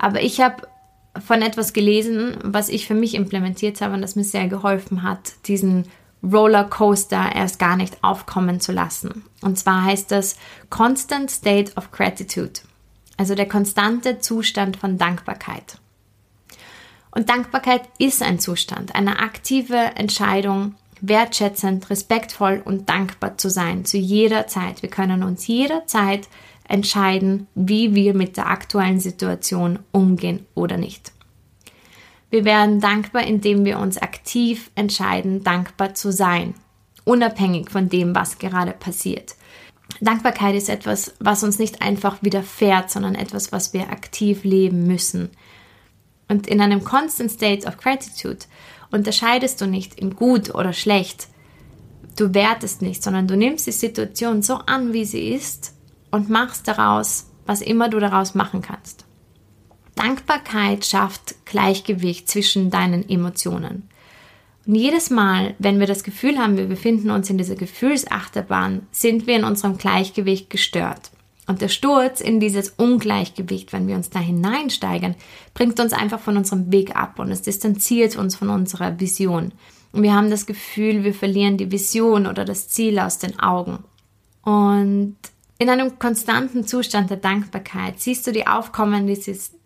Aber 0.00 0.22
ich 0.22 0.40
habe 0.40 0.66
von 1.22 1.42
etwas 1.42 1.74
gelesen, 1.74 2.38
was 2.42 2.70
ich 2.70 2.86
für 2.86 2.94
mich 2.94 3.14
implementiert 3.14 3.82
habe 3.82 3.94
und 3.94 4.00
das 4.00 4.16
mir 4.16 4.24
sehr 4.24 4.48
geholfen 4.48 5.02
hat, 5.02 5.34
diesen 5.46 5.84
Rollercoaster 6.22 7.32
erst 7.34 7.58
gar 7.58 7.76
nicht 7.76 8.02
aufkommen 8.02 8.60
zu 8.60 8.72
lassen. 8.72 9.24
Und 9.42 9.58
zwar 9.58 9.84
heißt 9.84 10.10
das 10.10 10.36
Constant 10.70 11.30
State 11.30 11.72
of 11.76 11.90
Gratitude, 11.90 12.60
also 13.18 13.34
der 13.34 13.46
konstante 13.46 14.20
Zustand 14.20 14.78
von 14.78 14.96
Dankbarkeit. 14.96 15.78
Und 17.10 17.28
Dankbarkeit 17.28 17.82
ist 17.98 18.22
ein 18.22 18.38
Zustand, 18.38 18.94
eine 18.94 19.18
aktive 19.18 19.76
Entscheidung, 19.96 20.76
wertschätzend, 21.02 21.90
respektvoll 21.90 22.62
und 22.64 22.88
dankbar 22.88 23.36
zu 23.36 23.50
sein 23.50 23.84
zu 23.84 23.98
jeder 23.98 24.46
Zeit. 24.46 24.80
Wir 24.80 24.90
können 24.90 25.22
uns 25.22 25.46
jederzeit 25.46 26.28
entscheiden, 26.70 27.48
wie 27.54 27.94
wir 27.94 28.14
mit 28.14 28.36
der 28.36 28.48
aktuellen 28.48 29.00
Situation 29.00 29.80
umgehen 29.90 30.46
oder 30.54 30.76
nicht. 30.76 31.12
Wir 32.30 32.44
werden 32.44 32.80
dankbar, 32.80 33.24
indem 33.24 33.64
wir 33.64 33.80
uns 33.80 33.98
aktiv 33.98 34.70
entscheiden, 34.76 35.42
dankbar 35.42 35.94
zu 35.94 36.12
sein, 36.12 36.54
unabhängig 37.04 37.70
von 37.70 37.88
dem, 37.88 38.14
was 38.14 38.38
gerade 38.38 38.70
passiert. 38.70 39.34
Dankbarkeit 40.00 40.54
ist 40.54 40.68
etwas, 40.68 41.14
was 41.18 41.42
uns 41.42 41.58
nicht 41.58 41.82
einfach 41.82 42.22
widerfährt, 42.22 42.88
sondern 42.88 43.16
etwas, 43.16 43.50
was 43.50 43.72
wir 43.72 43.90
aktiv 43.90 44.44
leben 44.44 44.86
müssen. 44.86 45.30
Und 46.28 46.46
in 46.46 46.60
einem 46.60 46.84
constant 46.84 47.32
state 47.32 47.66
of 47.66 47.78
gratitude 47.78 48.46
unterscheidest 48.92 49.60
du 49.60 49.66
nicht 49.66 49.98
in 49.98 50.14
gut 50.14 50.54
oder 50.54 50.72
schlecht. 50.72 51.26
Du 52.16 52.32
wertest 52.32 52.80
nicht, 52.80 53.02
sondern 53.02 53.26
du 53.26 53.36
nimmst 53.36 53.66
die 53.66 53.72
Situation 53.72 54.42
so 54.42 54.54
an, 54.54 54.92
wie 54.92 55.04
sie 55.04 55.30
ist 55.34 55.74
und 56.10 56.30
machst 56.30 56.68
daraus, 56.68 57.30
was 57.46 57.62
immer 57.62 57.88
du 57.88 57.98
daraus 58.00 58.34
machen 58.34 58.62
kannst. 58.62 59.04
Dankbarkeit 59.94 60.86
schafft 60.86 61.34
Gleichgewicht 61.44 62.28
zwischen 62.28 62.70
deinen 62.70 63.08
Emotionen. 63.08 63.88
Und 64.66 64.74
jedes 64.74 65.10
Mal, 65.10 65.54
wenn 65.58 65.80
wir 65.80 65.86
das 65.86 66.04
Gefühl 66.04 66.38
haben, 66.38 66.56
wir 66.56 66.66
befinden 66.66 67.10
uns 67.10 67.28
in 67.28 67.38
dieser 67.38 67.56
Gefühlsachterbahn, 67.56 68.86
sind 68.92 69.26
wir 69.26 69.36
in 69.36 69.44
unserem 69.44 69.78
Gleichgewicht 69.78 70.48
gestört. 70.48 71.10
Und 71.46 71.60
der 71.60 71.68
Sturz 71.68 72.20
in 72.20 72.38
dieses 72.38 72.70
Ungleichgewicht, 72.70 73.72
wenn 73.72 73.88
wir 73.88 73.96
uns 73.96 74.10
da 74.10 74.20
hineinsteigern, 74.20 75.16
bringt 75.54 75.80
uns 75.80 75.92
einfach 75.92 76.20
von 76.20 76.36
unserem 76.36 76.70
Weg 76.70 76.94
ab 76.94 77.18
und 77.18 77.32
es 77.32 77.42
distanziert 77.42 78.16
uns 78.16 78.36
von 78.36 78.50
unserer 78.50 79.00
Vision. 79.00 79.52
Und 79.92 80.02
wir 80.02 80.14
haben 80.14 80.30
das 80.30 80.46
Gefühl, 80.46 81.02
wir 81.02 81.14
verlieren 81.14 81.56
die 81.56 81.72
Vision 81.72 82.28
oder 82.28 82.44
das 82.44 82.68
Ziel 82.68 83.00
aus 83.00 83.18
den 83.18 83.40
Augen. 83.40 83.80
Und 84.42 85.16
in 85.60 85.68
einem 85.68 85.98
konstanten 85.98 86.66
Zustand 86.66 87.10
der 87.10 87.18
Dankbarkeit 87.18 88.00
siehst 88.00 88.26
du 88.26 88.32
die 88.32 88.46
aufkommende, 88.46 89.14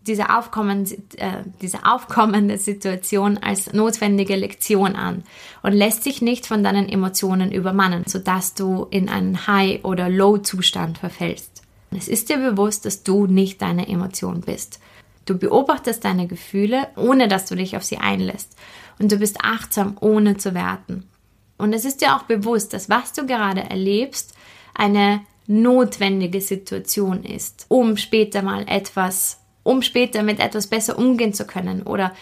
diese, 0.09 0.37
aufkommende, 0.37 0.97
äh, 1.19 1.45
diese 1.63 1.87
aufkommende 1.87 2.59
Situation 2.59 3.39
als 3.39 3.73
notwendige 3.73 4.35
Lektion 4.35 4.97
an 4.97 5.23
und 5.63 5.73
lässt 5.73 6.05
dich 6.05 6.21
nicht 6.21 6.49
von 6.49 6.65
deinen 6.65 6.89
Emotionen 6.89 7.53
übermannen, 7.53 8.03
sodass 8.09 8.55
du 8.55 8.89
in 8.91 9.09
einen 9.09 9.47
High- 9.47 9.85
oder 9.85 10.09
Low-Zustand 10.09 10.99
verfällst. 10.99 11.63
Es 11.97 12.09
ist 12.09 12.29
dir 12.29 12.39
bewusst, 12.39 12.87
dass 12.87 13.05
du 13.05 13.29
nicht 13.29 13.63
deine 13.63 13.87
Emotion 13.87 14.41
bist. 14.41 14.81
Du 15.27 15.39
beobachtest 15.39 16.05
deine 16.05 16.27
Gefühle, 16.27 16.89
ohne 16.97 17.29
dass 17.29 17.47
du 17.47 17.55
dich 17.55 17.77
auf 17.77 17.85
sie 17.85 17.99
einlässt. 17.99 18.57
Und 18.99 19.13
du 19.13 19.17
bist 19.19 19.45
achtsam, 19.45 19.97
ohne 20.01 20.39
zu 20.39 20.55
werten. 20.55 21.09
Und 21.57 21.73
es 21.73 21.85
ist 21.85 22.01
dir 22.01 22.17
auch 22.17 22.25
bewusst, 22.25 22.73
dass 22.73 22.91
was 22.91 23.13
du 23.13 23.27
gerade 23.27 23.61
erlebst, 23.61 24.35
eine 24.75 25.21
notwendige 25.47 26.41
Situation 26.41 27.25
ist, 27.25 27.67
um 27.69 27.97
später 27.97 28.43
mal 28.43 28.65
etwas, 28.69 29.41
um 29.63 29.83
später 29.83 30.23
mit 30.23 30.41
etwas 30.41 30.67
besser 30.67 30.99
umgehen 30.99 31.35
zu 31.35 31.47
können 31.47 31.83
oder 31.83 32.13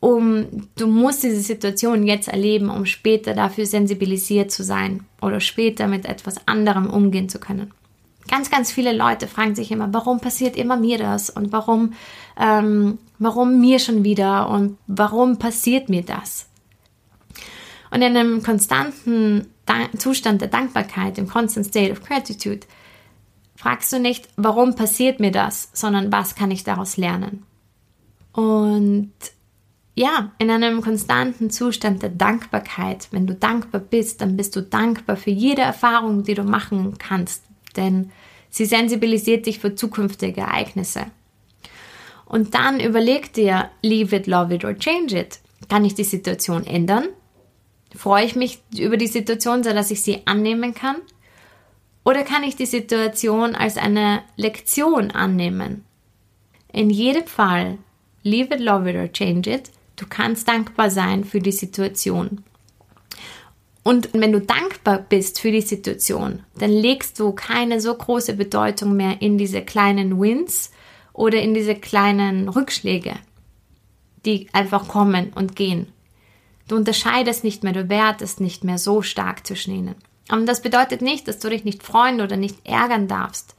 um, 0.00 0.68
du 0.76 0.86
musst 0.86 1.22
diese 1.22 1.40
Situation 1.40 2.06
jetzt 2.06 2.28
erleben, 2.28 2.70
um 2.70 2.86
später 2.86 3.34
dafür 3.34 3.66
sensibilisiert 3.66 4.50
zu 4.50 4.62
sein 4.62 5.04
oder 5.22 5.40
später 5.40 5.88
mit 5.88 6.04
etwas 6.04 6.46
anderem 6.46 6.90
umgehen 6.90 7.28
zu 7.28 7.38
können. 7.38 7.72
Ganz, 8.28 8.50
ganz 8.50 8.72
viele 8.72 8.92
Leute 8.92 9.28
fragen 9.28 9.54
sich 9.54 9.70
immer, 9.70 9.92
warum 9.92 10.20
passiert 10.20 10.56
immer 10.56 10.76
mir 10.76 10.98
das 10.98 11.30
und 11.30 11.52
warum, 11.52 11.94
ähm, 12.38 12.98
warum 13.18 13.60
mir 13.60 13.78
schon 13.78 14.04
wieder 14.04 14.48
und 14.48 14.76
warum 14.86 15.38
passiert 15.38 15.88
mir 15.88 16.02
das? 16.02 16.46
Und 17.90 18.02
in 18.02 18.16
einem 18.16 18.42
konstanten 18.42 19.46
Zustand 19.98 20.40
der 20.40 20.48
Dankbarkeit, 20.48 21.18
im 21.18 21.28
Constant 21.28 21.66
State 21.66 21.92
of 21.92 22.02
Gratitude, 22.02 22.66
fragst 23.56 23.92
du 23.92 23.98
nicht, 23.98 24.28
warum 24.36 24.74
passiert 24.74 25.20
mir 25.20 25.32
das, 25.32 25.70
sondern 25.72 26.12
was 26.12 26.34
kann 26.34 26.50
ich 26.50 26.64
daraus 26.64 26.96
lernen? 26.96 27.44
Und 28.32 29.12
ja, 29.94 30.32
in 30.38 30.50
einem 30.50 30.82
konstanten 30.82 31.50
Zustand 31.50 32.02
der 32.02 32.10
Dankbarkeit, 32.10 33.08
wenn 33.12 33.26
du 33.26 33.34
dankbar 33.34 33.80
bist, 33.80 34.20
dann 34.20 34.36
bist 34.36 34.54
du 34.54 34.60
dankbar 34.60 35.16
für 35.16 35.30
jede 35.30 35.62
Erfahrung, 35.62 36.22
die 36.22 36.34
du 36.34 36.44
machen 36.44 36.98
kannst, 36.98 37.42
denn 37.76 38.10
sie 38.50 38.66
sensibilisiert 38.66 39.46
dich 39.46 39.58
für 39.58 39.74
zukünftige 39.74 40.42
Ereignisse. 40.42 41.06
Und 42.26 42.54
dann 42.54 42.78
überleg 42.80 43.32
dir, 43.32 43.70
leave 43.82 44.14
it, 44.14 44.26
love 44.26 44.54
it 44.54 44.64
or 44.64 44.76
change 44.76 45.18
it. 45.18 45.38
Kann 45.70 45.84
ich 45.86 45.94
die 45.94 46.04
Situation 46.04 46.66
ändern? 46.66 47.08
Freue 47.96 48.26
ich 48.26 48.36
mich 48.36 48.60
über 48.76 48.96
die 48.96 49.06
Situation, 49.06 49.64
so 49.64 49.72
dass 49.72 49.90
ich 49.90 50.02
sie 50.02 50.26
annehmen 50.26 50.74
kann? 50.74 50.96
Oder 52.04 52.22
kann 52.22 52.44
ich 52.44 52.54
die 52.54 52.66
Situation 52.66 53.54
als 53.54 53.78
eine 53.78 54.22
Lektion 54.36 55.10
annehmen? 55.10 55.84
In 56.72 56.90
jedem 56.90 57.26
Fall, 57.26 57.78
leave 58.22 58.54
it, 58.54 58.60
love 58.60 58.88
it 58.88 58.96
or 58.96 59.10
change 59.10 59.50
it, 59.50 59.70
du 59.96 60.04
kannst 60.08 60.46
dankbar 60.46 60.90
sein 60.90 61.24
für 61.24 61.40
die 61.40 61.52
Situation. 61.52 62.44
Und 63.82 64.10
wenn 64.12 64.32
du 64.32 64.40
dankbar 64.40 64.98
bist 64.98 65.40
für 65.40 65.50
die 65.50 65.62
Situation, 65.62 66.42
dann 66.58 66.70
legst 66.70 67.18
du 67.18 67.32
keine 67.32 67.80
so 67.80 67.94
große 67.94 68.34
Bedeutung 68.34 68.94
mehr 68.94 69.22
in 69.22 69.38
diese 69.38 69.62
kleinen 69.62 70.20
Wins 70.20 70.70
oder 71.12 71.40
in 71.40 71.54
diese 71.54 71.76
kleinen 71.76 72.48
Rückschläge, 72.48 73.14
die 74.24 74.48
einfach 74.52 74.86
kommen 74.86 75.32
und 75.34 75.56
gehen. 75.56 75.92
Du 76.68 76.76
unterscheidest 76.76 77.44
nicht 77.44 77.62
mehr, 77.64 77.72
du 77.72 77.88
wertest 77.88 78.40
nicht 78.40 78.64
mehr 78.64 78.78
so 78.78 79.02
stark 79.02 79.46
zwischen 79.46 79.74
ihnen. 79.74 79.94
Und 80.30 80.46
das 80.46 80.62
bedeutet 80.62 81.02
nicht, 81.02 81.28
dass 81.28 81.38
du 81.38 81.48
dich 81.48 81.64
nicht 81.64 81.82
freuen 81.82 82.20
oder 82.20 82.36
nicht 82.36 82.66
ärgern 82.66 83.06
darfst. 83.08 83.54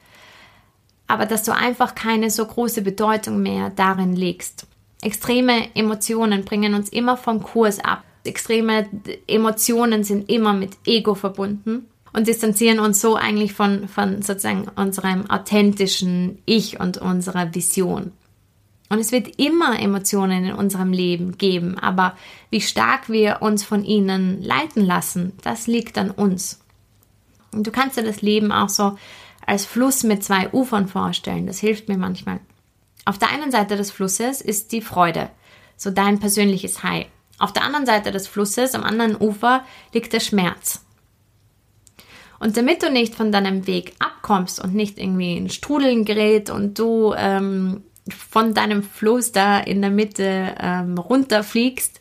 aber 1.07 1.25
dass 1.25 1.43
du 1.43 1.55
einfach 1.55 1.95
keine 1.95 2.29
so 2.29 2.45
große 2.45 2.81
Bedeutung 2.81 3.41
mehr 3.41 3.69
darin 3.69 4.15
legst. 4.15 4.67
Extreme 5.01 5.73
Emotionen 5.75 6.43
bringen 6.43 6.73
uns 6.73 6.89
immer 6.89 7.17
vom 7.17 7.41
Kurs 7.41 7.79
ab. 7.79 8.03
Extreme 8.25 8.87
Emotionen 9.25 10.03
sind 10.03 10.29
immer 10.29 10.53
mit 10.53 10.77
Ego 10.85 11.15
verbunden 11.15 11.87
und 12.11 12.27
distanzieren 12.27 12.79
uns 12.79 12.99
so 12.99 13.15
eigentlich 13.15 13.53
von, 13.53 13.87
von 13.87 14.21
sozusagen 14.21 14.67
unserem 14.75 15.29
authentischen 15.29 16.39
Ich 16.45 16.79
und 16.79 16.97
unserer 16.97 17.55
Vision. 17.55 18.11
Und 18.89 18.99
es 18.99 19.11
wird 19.11 19.39
immer 19.39 19.79
Emotionen 19.79 20.45
in 20.45 20.53
unserem 20.53 20.93
Leben 20.93 21.37
geben, 21.37 21.77
aber 21.77 22.15
wie 22.49 22.61
stark 22.61 23.09
wir 23.09 23.41
uns 23.41 23.63
von 23.63 23.83
ihnen 23.83 24.41
leiten 24.41 24.85
lassen, 24.85 25.33
das 25.43 25.67
liegt 25.67 25.97
an 25.97 26.09
uns. 26.09 26.61
Und 27.51 27.67
du 27.67 27.71
kannst 27.71 27.97
dir 27.97 28.03
das 28.03 28.21
Leben 28.21 28.51
auch 28.51 28.69
so 28.69 28.97
als 29.45 29.65
Fluss 29.65 30.03
mit 30.03 30.23
zwei 30.23 30.49
Ufern 30.53 30.87
vorstellen. 30.87 31.47
Das 31.47 31.59
hilft 31.59 31.89
mir 31.89 31.97
manchmal. 31.97 32.39
Auf 33.05 33.17
der 33.17 33.29
einen 33.29 33.51
Seite 33.51 33.77
des 33.77 33.91
Flusses 33.91 34.41
ist 34.41 34.71
die 34.71 34.81
Freude, 34.81 35.29
so 35.75 35.89
dein 35.89 36.19
persönliches 36.19 36.83
High. 36.83 37.07
Auf 37.39 37.53
der 37.53 37.63
anderen 37.63 37.85
Seite 37.85 38.11
des 38.11 38.27
Flusses, 38.27 38.73
am 38.73 38.83
anderen 38.83 39.15
Ufer, 39.15 39.63
liegt 39.93 40.11
der 40.11 40.19
Schmerz. 40.19 40.83
Und 42.39 42.57
damit 42.57 42.83
du 42.83 42.91
nicht 42.91 43.15
von 43.15 43.31
deinem 43.31 43.65
Weg 43.67 43.93
abkommst 43.99 44.63
und 44.63 44.75
nicht 44.75 44.99
irgendwie 44.99 45.37
in 45.37 45.49
Strudeln 45.49 46.05
gerät 46.05 46.49
und 46.49 46.77
du 46.77 47.13
ähm, 47.17 47.83
von 48.13 48.53
deinem 48.53 48.83
Fluss 48.83 49.31
da 49.31 49.59
in 49.59 49.81
der 49.81 49.91
Mitte 49.91 50.55
ähm, 50.59 50.97
runterfliegst, 50.97 51.99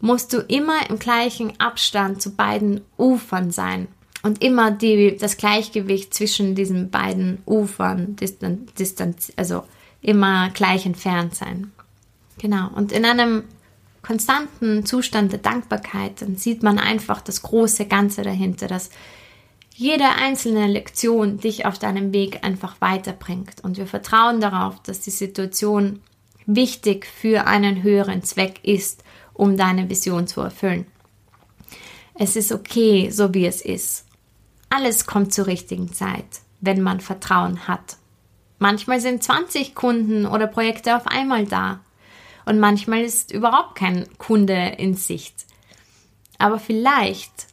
musst 0.00 0.32
du 0.32 0.38
immer 0.38 0.88
im 0.90 0.98
gleichen 0.98 1.58
Abstand 1.58 2.20
zu 2.20 2.34
beiden 2.34 2.82
Ufern 2.96 3.50
sein 3.50 3.88
und 4.22 4.42
immer 4.42 4.70
die, 4.70 5.16
das 5.16 5.36
Gleichgewicht 5.36 6.12
zwischen 6.12 6.54
diesen 6.54 6.90
beiden 6.90 7.38
Ufern 7.46 8.16
distan, 8.16 8.66
distanz, 8.78 9.32
also 9.36 9.64
immer 10.02 10.50
gleich 10.50 10.86
entfernt 10.86 11.34
sein. 11.34 11.72
Genau. 12.38 12.68
Und 12.74 12.92
in 12.92 13.04
einem 13.04 13.44
konstanten 14.02 14.86
Zustand 14.86 15.32
der 15.32 15.40
Dankbarkeit, 15.40 16.22
dann 16.22 16.36
sieht 16.36 16.62
man 16.62 16.78
einfach 16.78 17.20
das 17.20 17.42
große 17.42 17.86
Ganze 17.86 18.22
dahinter, 18.22 18.68
dass 18.68 18.90
jede 19.76 20.08
einzelne 20.08 20.66
Lektion 20.68 21.36
dich 21.36 21.66
auf 21.66 21.78
deinem 21.78 22.14
Weg 22.14 22.42
einfach 22.42 22.80
weiterbringt. 22.80 23.62
Und 23.62 23.76
wir 23.76 23.86
vertrauen 23.86 24.40
darauf, 24.40 24.82
dass 24.82 25.00
die 25.00 25.10
Situation 25.10 26.00
wichtig 26.46 27.06
für 27.06 27.46
einen 27.46 27.82
höheren 27.82 28.22
Zweck 28.22 28.60
ist, 28.62 29.04
um 29.34 29.58
deine 29.58 29.90
Vision 29.90 30.26
zu 30.26 30.40
erfüllen. 30.40 30.86
Es 32.14 32.36
ist 32.36 32.52
okay, 32.52 33.10
so 33.10 33.34
wie 33.34 33.44
es 33.44 33.60
ist. 33.60 34.06
Alles 34.70 35.04
kommt 35.04 35.34
zur 35.34 35.46
richtigen 35.46 35.92
Zeit, 35.92 36.40
wenn 36.62 36.80
man 36.80 37.00
Vertrauen 37.00 37.68
hat. 37.68 37.98
Manchmal 38.58 39.00
sind 39.00 39.22
20 39.22 39.74
Kunden 39.74 40.24
oder 40.24 40.46
Projekte 40.46 40.96
auf 40.96 41.06
einmal 41.06 41.44
da. 41.44 41.80
Und 42.46 42.58
manchmal 42.58 43.02
ist 43.02 43.30
überhaupt 43.30 43.74
kein 43.74 44.06
Kunde 44.16 44.74
in 44.78 44.94
Sicht. 44.94 45.44
Aber 46.38 46.58
vielleicht 46.58 47.48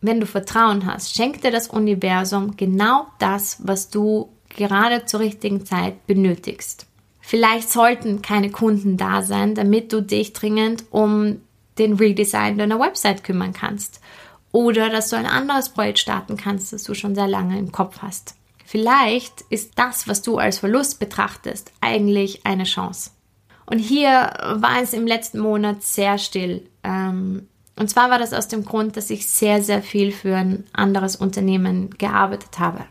wenn 0.00 0.20
du 0.20 0.26
Vertrauen 0.26 0.86
hast, 0.86 1.14
schenkt 1.14 1.44
dir 1.44 1.50
das 1.50 1.68
Universum 1.68 2.56
genau 2.56 3.06
das, 3.18 3.58
was 3.62 3.90
du 3.90 4.30
gerade 4.48 5.04
zur 5.04 5.20
richtigen 5.20 5.64
Zeit 5.64 6.06
benötigst. 6.06 6.86
Vielleicht 7.20 7.70
sollten 7.70 8.22
keine 8.22 8.50
Kunden 8.50 8.96
da 8.96 9.22
sein, 9.22 9.54
damit 9.54 9.92
du 9.92 10.00
dich 10.00 10.32
dringend 10.32 10.84
um 10.90 11.40
den 11.78 11.94
Redesign 11.94 12.56
deiner 12.58 12.78
Website 12.78 13.24
kümmern 13.24 13.52
kannst. 13.52 14.00
Oder 14.52 14.88
dass 14.90 15.10
du 15.10 15.16
ein 15.16 15.26
anderes 15.26 15.70
Projekt 15.70 15.98
starten 15.98 16.36
kannst, 16.36 16.72
das 16.72 16.84
du 16.84 16.94
schon 16.94 17.14
sehr 17.14 17.26
lange 17.26 17.58
im 17.58 17.72
Kopf 17.72 17.98
hast. 18.00 18.36
Vielleicht 18.64 19.42
ist 19.50 19.72
das, 19.76 20.08
was 20.08 20.22
du 20.22 20.38
als 20.38 20.58
Verlust 20.58 20.98
betrachtest, 20.98 21.72
eigentlich 21.80 22.46
eine 22.46 22.64
Chance. 22.64 23.10
Und 23.66 23.78
hier 23.78 24.10
war 24.54 24.80
es 24.80 24.92
im 24.92 25.06
letzten 25.06 25.40
Monat 25.40 25.82
sehr 25.82 26.18
still. 26.18 26.68
Ähm, 26.84 27.48
und 27.78 27.88
zwar 27.88 28.10
war 28.10 28.18
das 28.18 28.32
aus 28.32 28.48
dem 28.48 28.64
Grund, 28.64 28.96
dass 28.96 29.10
ich 29.10 29.28
sehr, 29.28 29.62
sehr 29.62 29.82
viel 29.82 30.10
für 30.10 30.34
ein 30.34 30.64
anderes 30.72 31.16
Unternehmen 31.16 31.90
gearbeitet 31.98 32.58
habe. 32.58 32.84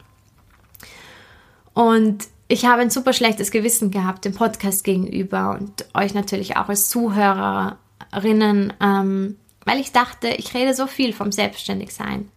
Und 1.74 2.28
ich 2.48 2.66
habe 2.66 2.84
ein 2.84 2.92
super 2.92 3.12
schlechtes 3.12 3.50
Gewissen 3.50 3.90
gehabt 3.90 4.24
dem 4.24 4.34
Podcast 4.34 4.84
gegenüber 4.84 5.58
und 5.60 5.86
euch 5.96 6.14
natürlich 6.14 6.58
auch 6.58 6.70
als 6.70 6.90
Zuhörerinnen, 6.90 8.74
ähm, 8.80 9.38
weil 9.66 9.80
ich 9.80 9.92
dachte, 9.92 10.28
ich 10.28 10.54
rede 10.54 10.76
so 10.76 10.86
viel 10.86 11.12
vom 11.12 11.32
Selbstständigsein 11.32 12.30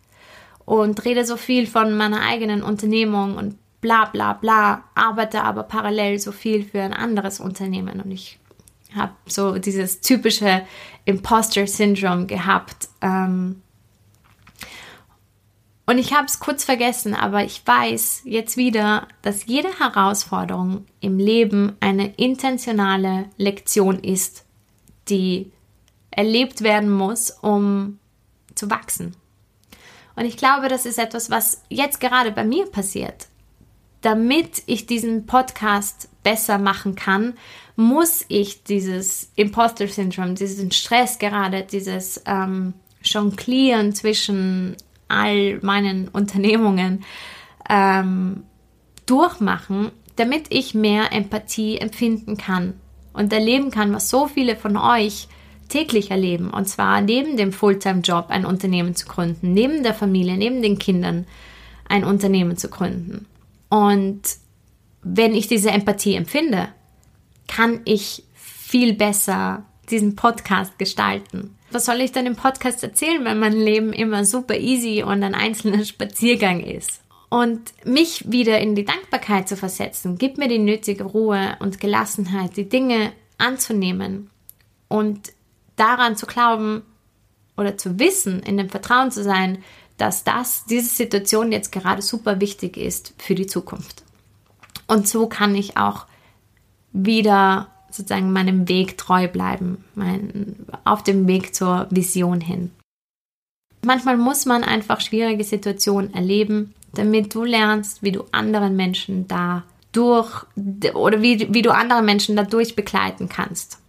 und 0.64 1.04
rede 1.04 1.26
so 1.26 1.37
viel 1.37 1.66
von 1.66 1.94
meiner 1.96 2.22
eigenen 2.22 2.62
Unternehmung 2.62 3.37
und 3.37 3.56
bla 3.82 4.06
bla 4.06 4.32
bla, 4.32 4.84
arbeite 4.94 5.42
aber 5.42 5.64
parallel 5.64 6.18
so 6.18 6.32
viel 6.32 6.64
für 6.64 6.80
ein 6.80 6.94
anderes 6.94 7.38
Unternehmen 7.38 8.00
und 8.00 8.11
ich 8.11 8.38
habe 8.94 9.12
so 9.26 9.58
dieses 9.58 10.00
typische 10.00 10.62
Imposter-Syndrom 11.09 12.27
gehabt. 12.27 12.88
Ähm, 13.01 13.62
und 15.87 15.97
ich 15.97 16.12
habe 16.12 16.27
es 16.27 16.38
kurz 16.38 16.64
vergessen, 16.64 17.14
aber 17.14 17.44
ich 17.44 17.66
weiß 17.66 18.23
jetzt 18.25 18.59
wieder, 18.59 19.09
dass 19.23 19.47
jede 19.47 19.71
Herausforderung 19.79 20.85
im 21.01 21.18
Leben 21.18 21.77
eine 21.81 22.12
intentionale 22.16 23.31
Lektion 23.38 23.99
ist, 24.01 24.44
die 25.09 25.51
erlebt 26.11 26.61
werden 26.61 26.90
muss, 26.90 27.31
um 27.31 27.99
zu 28.55 28.68
wachsen. 28.68 29.16
Und 30.14 30.27
ich 30.27 30.37
glaube, 30.37 30.68
das 30.68 30.85
ist 30.85 30.99
etwas, 30.99 31.31
was 31.31 31.62
jetzt 31.71 32.01
gerade 32.01 32.33
bei 32.33 32.44
mir 32.44 32.66
passiert. 32.66 33.29
Damit 34.03 34.62
ich 34.66 34.85
diesen 34.85 35.25
Podcast 35.25 36.11
besser 36.23 36.59
machen 36.59 36.97
kann, 36.97 37.35
muss 37.78 38.24
ich 38.26 38.64
dieses 38.64 39.30
Imposter-Syndrom, 39.36 40.34
diesen 40.34 40.72
Stress 40.72 41.20
gerade, 41.20 41.62
dieses 41.62 42.20
ähm, 42.26 42.74
Jonglieren 43.04 43.94
zwischen 43.94 44.76
all 45.06 45.60
meinen 45.60 46.08
Unternehmungen 46.08 47.04
ähm, 47.70 48.42
durchmachen, 49.06 49.92
damit 50.16 50.46
ich 50.50 50.74
mehr 50.74 51.12
Empathie 51.12 51.78
empfinden 51.78 52.36
kann 52.36 52.74
und 53.12 53.32
erleben 53.32 53.70
kann, 53.70 53.94
was 53.94 54.10
so 54.10 54.26
viele 54.26 54.56
von 54.56 54.76
euch 54.76 55.28
täglich 55.68 56.10
erleben. 56.10 56.50
Und 56.50 56.68
zwar 56.68 57.00
neben 57.00 57.36
dem 57.36 57.52
Fulltime-Job 57.52 58.26
ein 58.30 58.44
Unternehmen 58.44 58.96
zu 58.96 59.06
gründen, 59.06 59.52
neben 59.52 59.84
der 59.84 59.94
Familie, 59.94 60.36
neben 60.36 60.62
den 60.62 60.80
Kindern 60.80 61.26
ein 61.88 62.02
Unternehmen 62.02 62.56
zu 62.56 62.70
gründen. 62.70 63.26
Und 63.68 64.22
wenn 65.02 65.36
ich 65.36 65.46
diese 65.46 65.70
Empathie 65.70 66.16
empfinde, 66.16 66.70
kann 67.48 67.80
ich 67.84 68.22
viel 68.34 68.94
besser 68.94 69.64
diesen 69.90 70.14
Podcast 70.14 70.78
gestalten. 70.78 71.56
Was 71.70 71.87
soll 71.87 72.00
ich 72.00 72.12
denn 72.12 72.26
im 72.26 72.37
Podcast 72.37 72.82
erzählen, 72.82 73.24
wenn 73.24 73.38
mein 73.38 73.52
Leben 73.52 73.92
immer 73.92 74.24
super 74.24 74.56
easy 74.56 75.02
und 75.02 75.22
ein 75.22 75.34
einzelner 75.34 75.84
Spaziergang 75.84 76.61
ist? 76.61 77.00
Und 77.30 77.72
mich 77.84 78.30
wieder 78.30 78.58
in 78.58 78.74
die 78.74 78.87
Dankbarkeit 78.87 79.48
zu 79.48 79.56
versetzen, 79.56 80.16
gibt 80.16 80.38
mir 80.38 80.48
die 80.48 80.58
nötige 80.58 81.04
Ruhe 81.04 81.56
und 81.61 81.78
Gelassenheit, 81.78 82.56
die 82.56 82.68
Dinge 82.68 83.12
anzunehmen 83.37 84.30
und 84.88 85.32
daran 85.76 86.16
zu 86.16 86.24
glauben 86.24 86.82
oder 87.58 87.76
zu 87.76 87.98
wissen, 87.98 88.40
in 88.40 88.56
dem 88.56 88.70
Vertrauen 88.70 89.11
zu 89.11 89.22
sein, 89.22 89.62
dass 89.98 90.24
das, 90.24 90.64
diese 90.64 90.88
Situation 90.88 91.52
jetzt 91.52 91.70
gerade 91.70 92.00
super 92.00 92.40
wichtig 92.40 92.78
ist 92.78 93.12
für 93.18 93.34
die 93.34 93.46
Zukunft. 93.46 94.04
Und 94.87 95.06
so 95.06 95.26
kann 95.26 95.54
ich 95.54 95.76
auch 95.76 96.06
wieder 97.06 97.68
sozusagen 97.90 98.32
meinem 98.32 98.68
Weg 98.68 98.98
treu 98.98 99.28
bleiben, 99.28 99.84
mein, 99.94 100.56
auf 100.84 101.02
dem 101.02 101.26
Weg 101.26 101.54
zur 101.54 101.87
Vision 101.90 102.40
hin. 102.40 102.70
Manchmal 103.84 104.16
muss 104.16 104.44
man 104.44 104.64
einfach 104.64 105.00
schwierige 105.00 105.44
Situationen 105.44 106.12
erleben, 106.12 106.74
damit 106.94 107.34
du 107.34 107.44
lernst, 107.44 108.02
wie 108.02 108.12
du 108.12 108.24
anderen 108.32 108.76
Menschen 108.76 109.28
da 109.28 109.62
durch 109.92 110.44
oder 110.94 111.22
wie, 111.22 111.52
wie 111.52 111.62
du 111.62 111.70
andere 111.72 112.02
Menschen 112.02 112.37
dadurch 112.37 112.76
begleiten 112.76 113.28
kannst. 113.28 113.80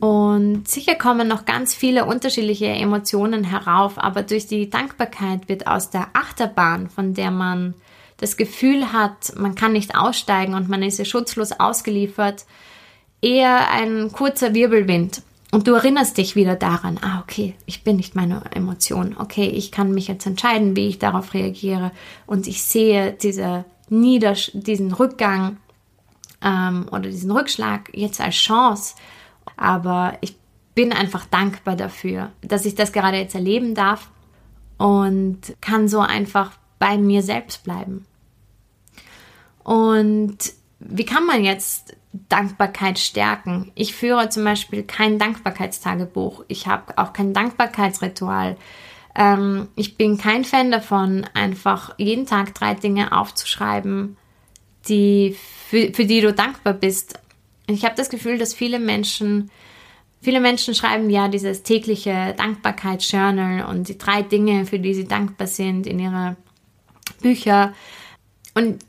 Und 0.00 0.66
sicher 0.66 0.94
kommen 0.94 1.28
noch 1.28 1.44
ganz 1.44 1.74
viele 1.74 2.06
unterschiedliche 2.06 2.66
Emotionen 2.66 3.44
herauf, 3.44 3.98
aber 3.98 4.22
durch 4.22 4.46
die 4.46 4.70
Dankbarkeit 4.70 5.48
wird 5.48 5.66
aus 5.66 5.90
der 5.90 6.08
Achterbahn, 6.14 6.88
von 6.88 7.12
der 7.12 7.30
man 7.30 7.74
das 8.20 8.36
Gefühl 8.36 8.92
hat, 8.92 9.32
man 9.36 9.54
kann 9.54 9.72
nicht 9.72 9.96
aussteigen 9.96 10.54
und 10.54 10.68
man 10.68 10.82
ist 10.82 10.98
ja 10.98 11.04
schutzlos 11.04 11.52
ausgeliefert, 11.52 12.44
eher 13.22 13.70
ein 13.70 14.12
kurzer 14.12 14.54
Wirbelwind. 14.54 15.22
Und 15.52 15.66
du 15.66 15.72
erinnerst 15.72 16.16
dich 16.16 16.36
wieder 16.36 16.54
daran, 16.54 16.98
ah, 17.02 17.20
okay, 17.22 17.54
ich 17.66 17.82
bin 17.82 17.96
nicht 17.96 18.14
meine 18.14 18.42
Emotion. 18.54 19.16
Okay, 19.18 19.48
ich 19.48 19.72
kann 19.72 19.92
mich 19.92 20.06
jetzt 20.06 20.26
entscheiden, 20.26 20.76
wie 20.76 20.86
ich 20.86 20.98
darauf 20.98 21.34
reagiere. 21.34 21.90
Und 22.26 22.46
ich 22.46 22.62
sehe 22.62 23.16
diese 23.20 23.64
Niedersch 23.88 24.52
diesen 24.54 24.92
Rückgang 24.92 25.56
ähm, 26.42 26.86
oder 26.92 27.10
diesen 27.10 27.32
Rückschlag 27.32 27.90
jetzt 27.92 28.20
als 28.20 28.36
Chance. 28.36 28.94
Aber 29.56 30.16
ich 30.20 30.36
bin 30.76 30.92
einfach 30.92 31.26
dankbar 31.26 31.74
dafür, 31.74 32.30
dass 32.42 32.64
ich 32.64 32.76
das 32.76 32.92
gerade 32.92 33.16
jetzt 33.16 33.34
erleben 33.34 33.74
darf 33.74 34.10
und 34.78 35.40
kann 35.60 35.88
so 35.88 35.98
einfach 35.98 36.52
bei 36.78 36.96
mir 36.96 37.22
selbst 37.22 37.64
bleiben. 37.64 38.06
Und 39.70 40.36
wie 40.80 41.04
kann 41.04 41.26
man 41.26 41.44
jetzt 41.44 41.96
Dankbarkeit 42.28 42.98
stärken? 42.98 43.70
Ich 43.76 43.94
führe 43.94 44.28
zum 44.28 44.42
Beispiel 44.42 44.82
kein 44.82 45.20
Dankbarkeitstagebuch. 45.20 46.44
Ich 46.48 46.66
habe 46.66 46.98
auch 46.98 47.12
kein 47.12 47.32
Dankbarkeitsritual. 47.34 48.56
Ähm, 49.14 49.68
ich 49.76 49.96
bin 49.96 50.18
kein 50.18 50.44
Fan 50.44 50.72
davon, 50.72 51.24
einfach 51.34 51.94
jeden 51.98 52.26
Tag 52.26 52.52
drei 52.52 52.74
Dinge 52.74 53.16
aufzuschreiben, 53.16 54.16
die, 54.88 55.36
für, 55.68 55.94
für 55.94 56.04
die 56.04 56.20
du 56.20 56.32
dankbar 56.32 56.74
bist. 56.74 57.20
Ich 57.68 57.84
habe 57.84 57.94
das 57.94 58.10
Gefühl, 58.10 58.38
dass 58.38 58.52
viele 58.52 58.80
Menschen, 58.80 59.52
viele 60.20 60.40
Menschen 60.40 60.74
schreiben 60.74 61.10
ja 61.10 61.28
dieses 61.28 61.62
tägliche 61.62 62.34
Dankbarkeitsjournal 62.36 63.66
und 63.66 63.86
die 63.86 63.98
drei 63.98 64.22
Dinge, 64.22 64.66
für 64.66 64.80
die 64.80 64.94
sie 64.94 65.06
dankbar 65.06 65.46
sind 65.46 65.86
in 65.86 66.00
ihre 66.00 66.34
Bücher. 67.22 67.72
Und 68.54 68.82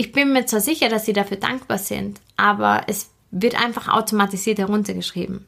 ich 0.00 0.12
bin 0.12 0.32
mir 0.32 0.46
zwar 0.46 0.60
sicher, 0.60 0.88
dass 0.88 1.04
sie 1.04 1.12
dafür 1.12 1.36
dankbar 1.36 1.76
sind, 1.76 2.22
aber 2.38 2.84
es 2.86 3.10
wird 3.30 3.62
einfach 3.62 3.88
automatisiert 3.88 4.58
heruntergeschrieben. 4.58 5.46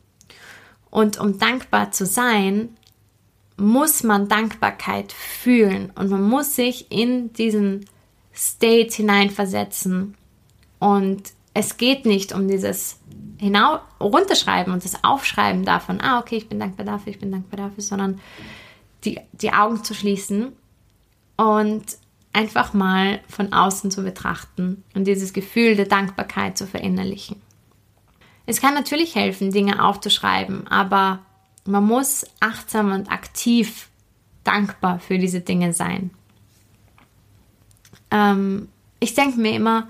Und 0.91 1.19
um 1.19 1.39
dankbar 1.39 1.91
zu 1.93 2.05
sein, 2.05 2.77
muss 3.57 4.03
man 4.03 4.29
Dankbarkeit 4.29 5.11
fühlen 5.11 5.91
und 5.95 6.11
man 6.11 6.29
muss 6.29 6.55
sich 6.55 6.93
in 6.93 7.33
diesen 7.33 7.87
State 8.35 8.95
hineinversetzen. 8.95 10.17
Und 10.79 11.33
es 11.55 11.79
geht 11.79 12.05
nicht 12.05 12.35
um 12.35 12.47
dieses 12.47 12.99
Hinau 13.39 13.79
runterschreiben 14.01 14.71
und 14.71 14.85
das 14.85 15.03
Aufschreiben 15.03 15.65
davon, 15.65 16.03
ah, 16.03 16.19
okay, 16.19 16.37
ich 16.37 16.51
bin 16.51 16.61
dankbar 16.61 16.85
dafür, 16.85 17.11
ich 17.15 17.21
bin 17.21 17.33
dankbar 17.33 17.57
dafür, 17.57 17.83
sondern 17.83 18.21
die, 19.07 19.19
die 19.33 19.55
Augen 19.55 19.83
zu 19.83 19.95
schließen 19.95 20.53
und 21.39 22.02
einfach 22.33 22.73
mal 22.73 23.21
von 23.29 23.53
außen 23.53 23.91
zu 23.91 24.03
betrachten 24.03 24.85
und 24.95 25.05
dieses 25.05 25.33
Gefühl 25.33 25.77
der 25.77 25.87
Dankbarkeit 25.87 26.57
zu 26.57 26.67
verinnerlichen. 26.67 27.41
Es 28.47 28.61
kann 28.61 28.75
natürlich 28.75 29.15
helfen, 29.15 29.53
Dinge 29.53 29.85
aufzuschreiben, 29.85 30.67
aber 30.67 31.21
man 31.65 31.85
muss 31.85 32.27
achtsam 32.41 32.93
und 32.93 33.11
aktiv 33.11 33.89
dankbar 34.45 34.99
für 34.99 35.19
diese 35.19 35.41
Dinge 35.41 35.73
sein. 35.73 36.11
Ähm, 38.11 38.69
ich 38.99 39.15
denke 39.15 39.41
mir 39.41 39.55
immer, 39.55 39.89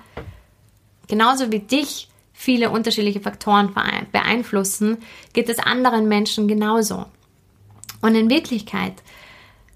genauso 1.09 1.51
wie 1.51 1.61
dich 1.61 2.09
viele 2.33 2.71
unterschiedliche 2.71 3.21
Faktoren 3.21 3.73
beeinflussen, 4.11 4.99
geht 5.33 5.49
es 5.49 5.59
anderen 5.59 6.09
Menschen 6.09 6.49
genauso. 6.49 7.07
Und 8.01 8.15
in 8.17 8.29
Wirklichkeit, 8.29 8.95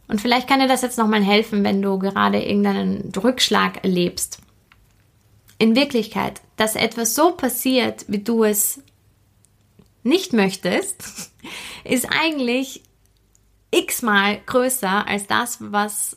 und 0.09 0.21
vielleicht 0.21 0.49
kann 0.49 0.61
dir 0.61 0.69
das 0.69 0.83
jetzt 0.83 0.99
nochmal 0.99 1.23
helfen, 1.23 1.65
wenn 1.65 1.83
du 1.83 1.99
gerade 1.99 2.43
irgendeinen 2.43 3.13
Rückschlag 3.17 3.83
erlebst. 3.83 4.39
In 5.59 5.75
Wirklichkeit, 5.75 6.41
dass 6.57 6.77
etwas 6.77 7.15
so 7.15 7.33
passiert, 7.33 8.05
wie 8.09 8.19
du 8.19 8.45
es 8.45 8.83
nicht 10.03 10.33
möchtest, 10.33 11.33
ist 11.85 12.09
eigentlich 12.11 12.83
x-mal 13.71 14.39
größer 14.47 15.07
als 15.07 15.27
das, 15.27 15.59
was, 15.61 16.17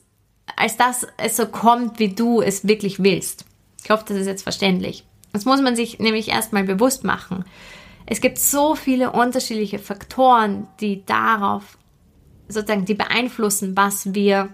als 0.56 0.78
dass 0.78 1.08
es 1.17 1.36
so 1.36 1.47
kommt, 1.47 1.99
wie 1.99 2.13
du 2.13 2.41
es 2.41 2.67
wirklich 2.67 3.02
willst. 3.02 3.45
Ich 3.84 3.89
hoffe, 3.89 4.06
das 4.08 4.17
ist 4.17 4.28
jetzt 4.28 4.43
verständlich. 4.43 5.04
Das 5.34 5.45
muss 5.45 5.62
man 5.62 5.75
sich 5.75 5.99
nämlich 5.99 6.30
erstmal 6.30 6.63
bewusst 6.63 7.04
machen. 7.04 7.45
Es 8.06 8.21
gibt 8.21 8.39
so 8.39 8.75
viele 8.75 9.12
unterschiedliche 9.12 9.80
Faktoren, 9.80 10.67
die 10.80 11.06
darauf 11.06 11.79
sozusagen, 12.50 12.86
die 12.86 12.96
beeinflussen, 12.96 13.78
was 13.78 14.14
wir, 14.14 14.50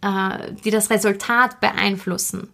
äh, 0.00 0.52
die 0.64 0.70
das 0.70 0.88
Resultat 0.88 1.60
beeinflussen, 1.60 2.48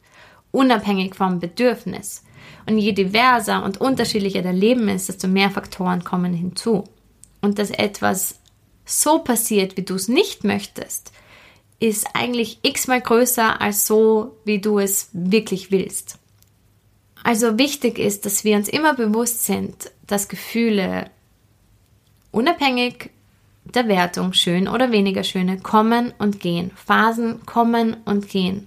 unabhängig 0.51 1.15
vom 1.15 1.39
Bedürfnis. 1.39 2.25
Und 2.67 2.79
je 2.79 2.93
diverser 2.93 3.63
und 3.63 3.81
unterschiedlicher 3.81 4.43
der 4.43 4.53
Leben 4.53 4.89
ist, 4.89 5.09
desto 5.09 5.29
mehr 5.29 5.51
Faktoren 5.51 6.03
kommen 6.03 6.33
hinzu. 6.33 6.85
Und 7.41 7.59
dass 7.61 7.71
etwas 7.71 8.41
so 8.85 9.21
passiert, 9.21 9.77
wie 9.77 9.83
du 9.83 9.95
es 9.95 10.09
nicht 10.09 10.43
möchtest, 10.43 11.13
ist 11.79 12.09
eigentlich 12.15 12.59
x-mal 12.63 13.01
größer 13.01 13.61
als 13.61 13.87
so, 13.87 14.37
wie 14.45 14.61
du 14.61 14.79
es 14.79 15.11
wirklich 15.13 15.71
willst. 15.71 16.19
Also 17.23 17.59
wichtig 17.59 17.99
ist, 17.99 18.25
dass 18.25 18.45
wir 18.45 18.57
uns 18.57 18.69
immer 18.69 18.95
bewusst 18.95 19.45
sind, 19.45 19.91
dass 20.07 20.29
Gefühle 20.29 21.11
unabhängig 22.31 23.11
der 23.75 23.89
Wertung, 23.89 24.33
schön 24.33 24.69
oder 24.69 24.93
weniger 24.93 25.25
schöne, 25.25 25.59
kommen 25.59 26.13
und 26.19 26.41
gehen. 26.41 26.71
Phasen 26.75 27.45
kommen 27.47 27.97
und 28.05 28.29
gehen. 28.29 28.67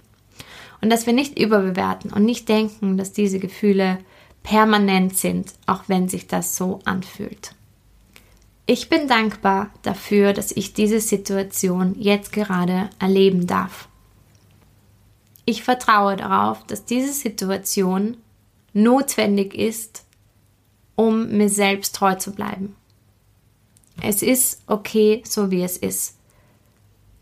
Und 0.80 0.90
dass 0.90 1.06
wir 1.06 1.12
nicht 1.12 1.38
überbewerten 1.38 2.12
und 2.12 2.24
nicht 2.24 2.48
denken, 2.48 2.96
dass 2.96 3.12
diese 3.12 3.38
Gefühle 3.38 3.98
permanent 4.42 5.16
sind, 5.16 5.54
auch 5.66 5.84
wenn 5.88 6.08
sich 6.08 6.26
das 6.26 6.56
so 6.56 6.80
anfühlt. 6.84 7.54
Ich 8.66 8.88
bin 8.88 9.08
dankbar 9.08 9.70
dafür, 9.82 10.32
dass 10.32 10.52
ich 10.52 10.72
diese 10.74 11.00
Situation 11.00 11.96
jetzt 11.98 12.32
gerade 12.32 12.88
erleben 12.98 13.46
darf. 13.46 13.88
Ich 15.44 15.64
vertraue 15.64 16.16
darauf, 16.16 16.64
dass 16.66 16.84
diese 16.84 17.12
Situation 17.12 18.16
notwendig 18.72 19.54
ist, 19.54 20.04
um 20.94 21.36
mir 21.36 21.48
selbst 21.48 21.96
treu 21.96 22.14
zu 22.14 22.32
bleiben. 22.32 22.76
Es 24.02 24.22
ist 24.22 24.62
okay, 24.66 25.22
so 25.26 25.50
wie 25.50 25.62
es 25.62 25.76
ist. 25.76 26.16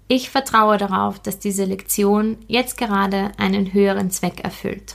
Ich 0.09 0.31
vertraue 0.31 0.79
darauf, 0.79 1.19
dass 1.19 1.39
diese 1.39 1.65
Lektion 1.65 2.39
jetzt 2.47 2.79
gerade 2.79 3.33
einen 3.37 3.73
höheren 3.75 4.11
Zweck 4.11 4.41
erfüllt. 4.41 4.95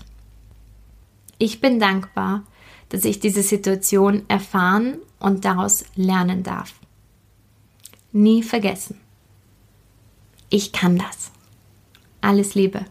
Ich 1.37 1.61
bin 1.61 1.79
dankbar, 1.79 2.43
dass 2.89 3.05
ich 3.05 3.19
diese 3.19 3.43
Situation 3.43 4.23
erfahren 4.27 4.97
und 5.19 5.45
daraus 5.45 5.85
lernen 5.95 6.43
darf. 6.43 6.73
Nie 8.11 8.43
vergessen. 8.43 8.99
Ich 10.49 10.71
kann 10.71 10.97
das. 10.97 11.31
Alles 12.21 12.55
Liebe. 12.55 12.85